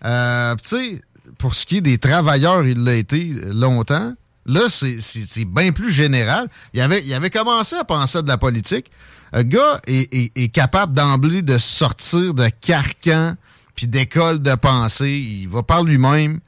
Euh, 0.04 0.54
tu 0.62 0.68
sais, 0.68 1.00
pour 1.38 1.54
ce 1.54 1.64
qui 1.66 1.78
est 1.78 1.80
des 1.80 1.96
travailleurs, 1.98 2.64
il 2.66 2.84
l'a 2.84 2.94
été 2.94 3.32
longtemps. 3.52 4.12
Là, 4.46 4.68
c'est- 4.68 5.44
bien 5.44 5.72
plus 5.72 5.90
général. 5.90 6.48
Il 6.74 6.80
avait, 6.82 7.30
commencé 7.30 7.76
à 7.76 7.84
penser 7.84 8.22
de 8.22 8.28
la 8.28 8.38
politique. 8.38 8.90
Le 9.32 9.42
gars 9.42 9.80
est, 9.86 10.52
capable 10.52 10.92
d'emblée 10.92 11.42
de 11.42 11.58
sortir 11.58 12.34
de 12.34 12.48
carcan 12.60 13.34
puis 13.74 13.86
d'école 13.86 14.40
de 14.40 14.54
pensée. 14.54 15.12
Il 15.12 15.48
va 15.48 15.62
par 15.62 15.82
lui-même. 15.82 16.40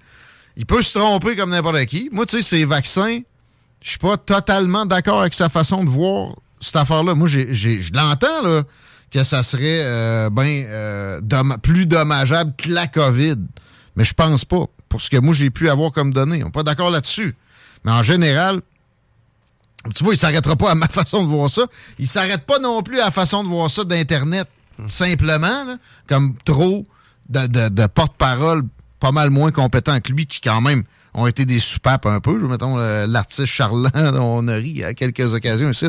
Il 0.57 0.67
peut 0.67 0.83
se 0.83 0.99
tromper 0.99 1.37
comme 1.37 1.51
n'importe 1.51 1.85
qui. 1.87 2.09
Moi, 2.13 2.27
tu 2.27 2.37
sais, 2.37 2.43
ces 2.43 2.65
vaccins, 2.65 3.21
je 3.83 3.91
suis 3.91 3.99
pas 3.99 4.17
totalement 4.17 4.87
d'accord 4.87 5.21
avec 5.21 5.35
sa 5.35 5.49
façon 5.49 5.83
de 5.83 5.89
voir 5.89 6.35
cette 6.61 6.77
affaire-là. 6.77 7.15
Moi, 7.15 7.29
je 7.29 7.93
l'entends, 7.93 8.43
là, 8.43 8.63
que 9.11 9.23
ça 9.23 9.43
serait 9.43 9.81
euh, 9.83 10.31
ben, 10.31 10.65
euh, 10.69 11.21
plus 11.63 11.87
dommageable 11.87 12.55
que 12.57 12.71
la 12.71 12.87
COVID. 12.87 13.37
Mais 13.97 14.05
je 14.05 14.15
pense 14.15 14.45
pas. 14.45 14.65
Pour 14.89 15.01
ce 15.01 15.11
que 15.11 15.17
moi, 15.17 15.35
j'ai 15.35 15.51
pu 15.51 15.69
avoir 15.69 15.91
comme 15.91 16.13
données. 16.13 16.43
On 16.43 16.47
n'est 16.47 16.53
pas 16.53 16.63
d'accord 16.63 16.91
là-dessus. 16.91 17.35
Mais 17.87 17.93
en 17.93 18.03
général, 18.03 18.61
tu 19.95 20.03
vois, 20.03 20.15
il 20.15 20.19
s'arrêtera 20.19 20.57
pas 20.57 20.73
à 20.73 20.75
ma 20.75 20.89
façon 20.91 21.23
de 21.23 21.29
voir 21.29 21.49
ça. 21.49 21.63
Il 21.99 22.09
s'arrête 22.09 22.45
pas 22.45 22.59
non 22.59 22.83
plus 22.83 23.01
à 23.01 23.07
la 23.07 23.11
façon 23.13 23.45
de 23.45 23.49
voir 23.49 23.71
ça 23.71 23.85
d'Internet. 23.85 24.49
Simplement, 24.89 25.79
comme 26.07 26.35
trop 26.45 26.85
de, 27.29 27.87
porte-parole 27.87 28.65
pas 29.01 29.13
mal 29.13 29.31
moins 29.31 29.53
compétents 29.53 30.01
que 30.01 30.13
lui, 30.13 30.27
qui 30.27 30.41
quand 30.41 30.61
même 30.61 30.83
ont 31.15 31.27
été 31.27 31.47
des 31.47 31.61
soupapes 31.61 32.07
un 32.07 32.21
peu. 32.21 32.37
Mettons, 32.47 32.79
euh, 32.79 33.07
l'artiste 33.07 33.47
Charland, 33.47 33.91
on 33.95 34.49
a 34.49 34.55
ri 34.57 34.85
à 34.85 34.93
quelques 34.93 35.33
occasions 35.33 35.71
ici. 35.71 35.87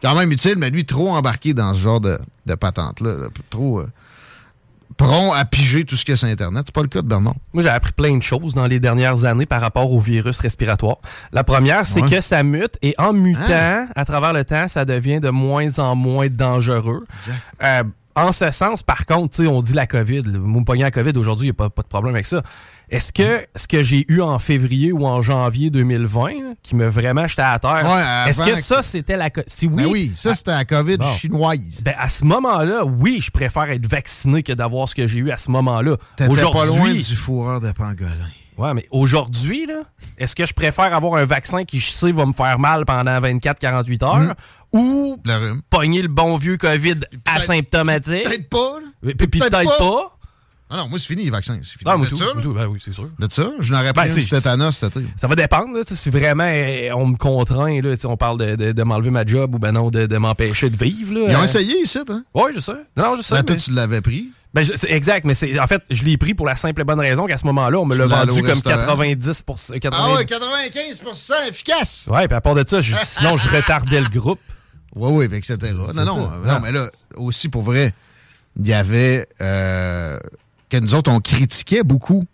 Quand 0.00 0.14
même 0.14 0.30
utile, 0.32 0.54
mais 0.56 0.70
lui, 0.70 0.86
trop 0.86 1.10
embarqué 1.10 1.52
dans 1.52 1.74
ce 1.74 1.80
genre 1.80 2.00
de, 2.00 2.18
de 2.46 2.54
patente-là. 2.54 3.28
Trop 3.50 3.80
euh, 3.80 3.88
prompt 5.00 5.32
à 5.32 5.44
piger 5.44 5.84
tout 5.84 5.96
ce 5.96 6.04
que 6.04 6.14
c'est 6.16 6.30
Internet. 6.30 6.64
C'est 6.66 6.74
pas 6.74 6.82
le 6.82 6.88
cas 6.88 7.00
de 7.02 7.08
Bernard. 7.08 7.34
Moi, 7.54 7.62
j'ai 7.62 7.68
appris 7.70 7.92
plein 7.92 8.16
de 8.16 8.22
choses 8.22 8.54
dans 8.54 8.66
les 8.66 8.80
dernières 8.80 9.24
années 9.24 9.46
par 9.46 9.60
rapport 9.60 9.90
au 9.92 9.98
virus 9.98 10.38
respiratoire. 10.40 10.96
La 11.32 11.42
première, 11.44 11.86
c'est 11.86 12.02
Ouais. 12.02 12.08
que 12.10 12.20
ça 12.20 12.42
mute 12.42 12.76
et 12.82 12.94
en 12.98 13.12
mutant, 13.14 13.86
à 13.96 14.04
travers 14.04 14.32
le 14.32 14.44
temps, 14.44 14.68
ça 14.68 14.84
devient 14.84 15.20
de 15.20 15.30
moins 15.30 15.78
en 15.78 15.96
moins 15.96 16.28
dangereux. 16.28 17.04
Euh, 17.62 17.82
en 18.16 18.32
ce 18.32 18.50
sens, 18.50 18.82
par 18.82 19.06
contre, 19.06 19.44
on 19.46 19.62
dit 19.62 19.72
la 19.72 19.86
COVID. 19.86 20.22
Me 20.22 20.64
pognez 20.64 20.82
la 20.82 20.90
COVID 20.90 21.12
aujourd'hui, 21.16 21.46
il 21.46 21.50
n'y 21.50 21.54
a 21.54 21.54
pas, 21.54 21.70
pas, 21.70 21.82
de 21.82 21.88
problème 21.88 22.14
avec 22.14 22.26
ça. 22.26 22.42
Est-ce 22.90 23.12
que 23.12 23.46
ce 23.54 23.68
que 23.68 23.84
j'ai 23.84 24.04
eu 24.08 24.20
en 24.20 24.38
février 24.40 24.92
ou 24.92 25.06
en 25.06 25.22
janvier 25.22 25.70
2020, 25.70 26.30
qui 26.62 26.74
m'a 26.74 26.88
vraiment 26.88 27.26
jeté 27.28 27.42
à 27.42 27.58
terre, 27.58 28.26
est-ce 28.26 28.42
que 28.42 28.56
ça, 28.56 28.82
c'était 28.82 29.16
la 29.16 29.30
COVID? 29.30 29.44
Si 29.46 29.66
oui, 29.66 29.76
ben 29.76 29.86
oui, 29.86 30.12
ça, 30.16 30.34
c'était 30.34 30.50
la 30.50 30.64
COVID 30.64 30.98
chinoise. 31.16 31.82
Ben, 31.84 31.94
à 31.96 32.08
ce 32.08 32.24
moment-là, 32.24 32.84
oui, 32.84 33.20
je 33.22 33.30
préfère 33.30 33.70
être 33.70 33.86
vacciné 33.86 34.42
que 34.42 34.52
d'avoir 34.52 34.88
ce 34.88 34.94
que 34.94 35.06
j'ai 35.06 35.20
eu 35.20 35.30
à 35.30 35.36
ce 35.36 35.50
moment-là. 35.52 35.96
T'étais 36.16 36.34
pas 36.34 36.66
loin 36.66 36.92
du 36.92 37.16
fourreur 37.16 37.60
de 37.60 37.70
pangolin. 37.70 38.08
Ouais, 38.60 38.74
mais 38.74 38.86
aujourd'hui, 38.90 39.64
là, 39.64 39.84
est-ce 40.18 40.36
que 40.36 40.44
je 40.44 40.52
préfère 40.52 40.92
avoir 40.94 41.14
un 41.14 41.24
vaccin 41.24 41.64
qui, 41.64 41.80
je 41.80 41.90
sais, 41.90 42.12
va 42.12 42.26
me 42.26 42.32
faire 42.32 42.58
mal 42.58 42.84
pendant 42.84 43.18
24-48 43.18 44.04
heures 44.04 44.34
hmm. 44.74 44.78
ou 44.78 45.16
pogner 45.70 46.02
le 46.02 46.08
bon 46.08 46.36
vieux 46.36 46.58
COVID 46.58 47.00
asymptomatique? 47.24 48.24
Peut-être 48.24 48.50
pas. 48.50 48.80
Puis 49.02 49.14
peut-être 49.14 49.78
pas. 49.78 50.12
Ah 50.72 50.76
non, 50.76 50.88
moi, 50.88 50.98
c'est 50.98 51.06
fini 51.06 51.24
les 51.24 51.30
vaccins. 51.30 51.58
C'est 51.62 51.78
fini. 51.78 51.90
Moi, 51.96 52.06
tout, 52.06 52.16
ça, 52.16 52.26
ben 52.34 52.66
oui, 52.66 52.78
c'est 52.80 52.92
sûr. 52.92 53.08
De 53.18 53.26
ça, 53.28 53.50
je 53.58 53.72
n'aurais 53.72 53.94
pas 53.94 54.06
ben, 54.06 54.16
eu 54.16 54.24
tétanos 54.24 54.76
cet 54.76 54.96
été. 54.96 55.06
Ça 55.16 55.26
va 55.26 55.34
dépendre. 55.34 55.74
Là, 55.76 55.82
si 55.84 56.10
vraiment 56.10 56.44
eh, 56.44 56.92
on 56.92 57.06
me 57.06 57.16
contraint, 57.16 57.80
là, 57.80 57.94
on 58.04 58.16
parle 58.16 58.38
de, 58.38 58.56
de, 58.56 58.72
de 58.72 58.82
m'enlever 58.84 59.10
ma 59.10 59.24
job 59.24 59.54
ou 59.54 59.58
ben 59.58 59.72
non, 59.72 59.90
de, 59.90 60.06
de 60.06 60.16
m'empêcher 60.18 60.70
de 60.70 60.76
vivre. 60.76 61.14
Là, 61.14 61.30
Ils 61.30 61.36
ont 61.36 61.40
euh... 61.40 61.44
essayé 61.44 61.82
ici, 61.82 61.98
hein? 61.98 62.22
Oui, 62.34 62.52
je 62.54 62.60
sais. 62.60 62.72
Non, 62.96 63.16
je 63.16 63.22
sais. 63.22 63.34
Ben, 63.34 63.42
toi, 63.42 63.56
tu 63.56 63.72
l'avais 63.72 64.00
pris. 64.00 64.30
Ben, 64.52 64.64
exact, 64.88 65.26
mais 65.26 65.34
c'est 65.34 65.58
en 65.60 65.66
fait, 65.68 65.82
je 65.90 66.02
l'ai 66.04 66.16
pris 66.16 66.34
pour 66.34 66.44
la 66.44 66.56
simple 66.56 66.80
et 66.80 66.84
bonne 66.84 66.98
raison 66.98 67.26
qu'à 67.26 67.36
ce 67.36 67.46
moment-là, 67.46 67.78
on 67.78 67.86
me 67.86 67.96
l'a 67.96 68.06
vendu 68.06 68.42
comme 68.42 68.60
90 68.60 69.44
90... 69.80 69.88
Ah 69.92 70.14
ouais, 70.14 70.24
95% 70.24 71.48
efficace! 71.48 72.08
Ouais, 72.10 72.26
puis 72.26 72.36
à 72.36 72.40
part 72.40 72.56
de 72.56 72.64
ça, 72.66 72.80
sinon, 72.82 73.36
je 73.36 73.48
retardais 73.48 74.00
le 74.00 74.08
groupe. 74.08 74.40
Oui, 74.96 75.12
oui, 75.12 75.36
etc. 75.36 75.56
Non, 75.72 76.04
non, 76.04 76.30
non, 76.44 76.60
mais 76.60 76.72
là, 76.72 76.90
aussi 77.16 77.48
pour 77.48 77.62
vrai, 77.62 77.94
il 78.58 78.66
y 78.66 78.72
avait 78.72 79.28
euh, 79.40 80.18
que 80.68 80.78
nous 80.78 80.94
autres, 80.94 81.12
on 81.12 81.20
critiquait 81.20 81.84
beaucoup 81.84 82.24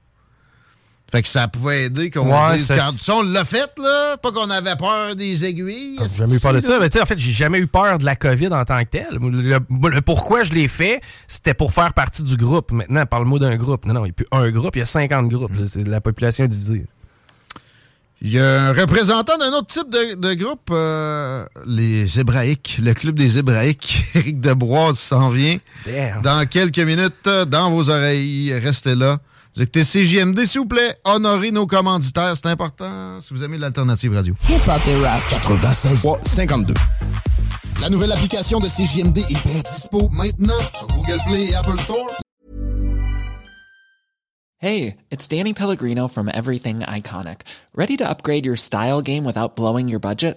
fait 1.16 1.22
que 1.22 1.28
ça 1.28 1.48
pouvait 1.48 1.84
aider 1.84 2.10
qu'on 2.10 2.52
dise 2.52 2.68
quand 2.68 2.90
ça, 2.92 3.14
on 3.16 3.22
l'a 3.22 3.44
fait, 3.44 3.70
là, 3.78 4.16
pas 4.18 4.32
qu'on 4.32 4.50
avait 4.50 4.76
peur 4.76 5.16
des 5.16 5.44
aiguilles. 5.44 5.98
J'ai 6.02 6.18
jamais 6.18 6.36
eu 6.36 6.40
peur 6.40 6.52
de 6.52 6.60
ça? 6.60 6.78
Mais 6.78 7.00
en 7.00 7.06
fait, 7.06 7.18
j'ai 7.18 7.32
jamais 7.32 7.58
eu 7.58 7.66
peur 7.66 7.98
de 7.98 8.04
la 8.04 8.16
COVID 8.16 8.48
en 8.48 8.64
tant 8.64 8.78
que 8.84 8.90
telle. 8.90 9.18
Le, 9.20 10.00
pourquoi 10.00 10.42
je 10.42 10.52
l'ai 10.52 10.68
fait, 10.68 11.00
c'était 11.26 11.54
pour 11.54 11.72
faire 11.72 11.94
partie 11.94 12.22
du 12.22 12.36
groupe. 12.36 12.70
Maintenant, 12.70 13.06
parle-moi 13.06 13.38
d'un 13.38 13.56
groupe. 13.56 13.86
Non, 13.86 13.94
non, 13.94 14.00
il 14.04 14.08
n'y 14.08 14.10
a 14.10 14.14
plus 14.14 14.26
un 14.30 14.50
groupe, 14.50 14.76
il 14.76 14.80
y 14.80 14.82
a 14.82 14.86
50 14.86 15.28
groupes. 15.28 15.52
C'est 15.72 15.88
la 15.88 16.00
population 16.00 16.46
divisée. 16.46 16.84
Il 18.22 18.32
y 18.32 18.38
a 18.38 18.68
un 18.68 18.72
représentant 18.72 19.36
d'un 19.38 19.52
autre 19.52 19.66
type 19.66 19.90
de, 19.90 20.34
groupe, 20.34 20.70
euh, 20.70 21.46
les 21.66 22.18
Hébraïques, 22.18 22.78
le 22.82 22.92
club 22.94 23.18
des 23.18 23.38
Hébraïques. 23.38 24.04
Éric 24.14 24.40
Debroise 24.40 24.98
s'en 24.98 25.28
vient 25.28 25.58
dans 26.22 26.46
quelques 26.46 26.78
minutes 26.78 27.28
dans 27.46 27.70
vos 27.70 27.88
oreilles. 27.90 28.52
Restez 28.54 28.94
là. 28.94 29.18
Vous 29.56 29.62
écoutez 29.62 29.84
CJMD, 29.84 30.44
s'il 30.44 30.60
vous 30.60 30.66
plaît. 30.66 30.96
Honorez 31.04 31.50
nos 31.50 31.66
commanditaires, 31.66 32.36
c'est 32.36 32.48
important 32.48 33.18
si 33.22 33.32
vous 33.32 33.42
aimez 33.42 33.56
l'alternative 33.56 34.12
radio. 34.12 34.34
Hip-hop 34.50 34.82
et 34.86 34.96
rap 35.02 35.22
96 35.30 36.06
52. 36.26 36.74
La 37.80 37.88
nouvelle 37.88 38.12
application 38.12 38.60
de 38.60 38.66
CJMD 38.68 39.16
est 39.16 39.46
bien 39.46 39.62
dispo 39.64 40.10
maintenant 40.10 40.58
sur 40.74 40.86
Google 40.88 41.18
Play 41.26 41.44
et 41.46 41.54
Apple 41.54 41.78
Store. 41.78 42.06
Hey, 44.58 44.96
it's 45.10 45.26
Danny 45.26 45.54
Pellegrino 45.54 46.06
from 46.06 46.30
Everything 46.34 46.80
Iconic. 46.80 47.40
Ready 47.74 47.96
to 47.96 48.04
upgrade 48.04 48.44
your 48.44 48.56
style 48.56 49.00
game 49.00 49.24
without 49.24 49.56
blowing 49.56 49.88
your 49.88 50.00
budget? 50.00 50.36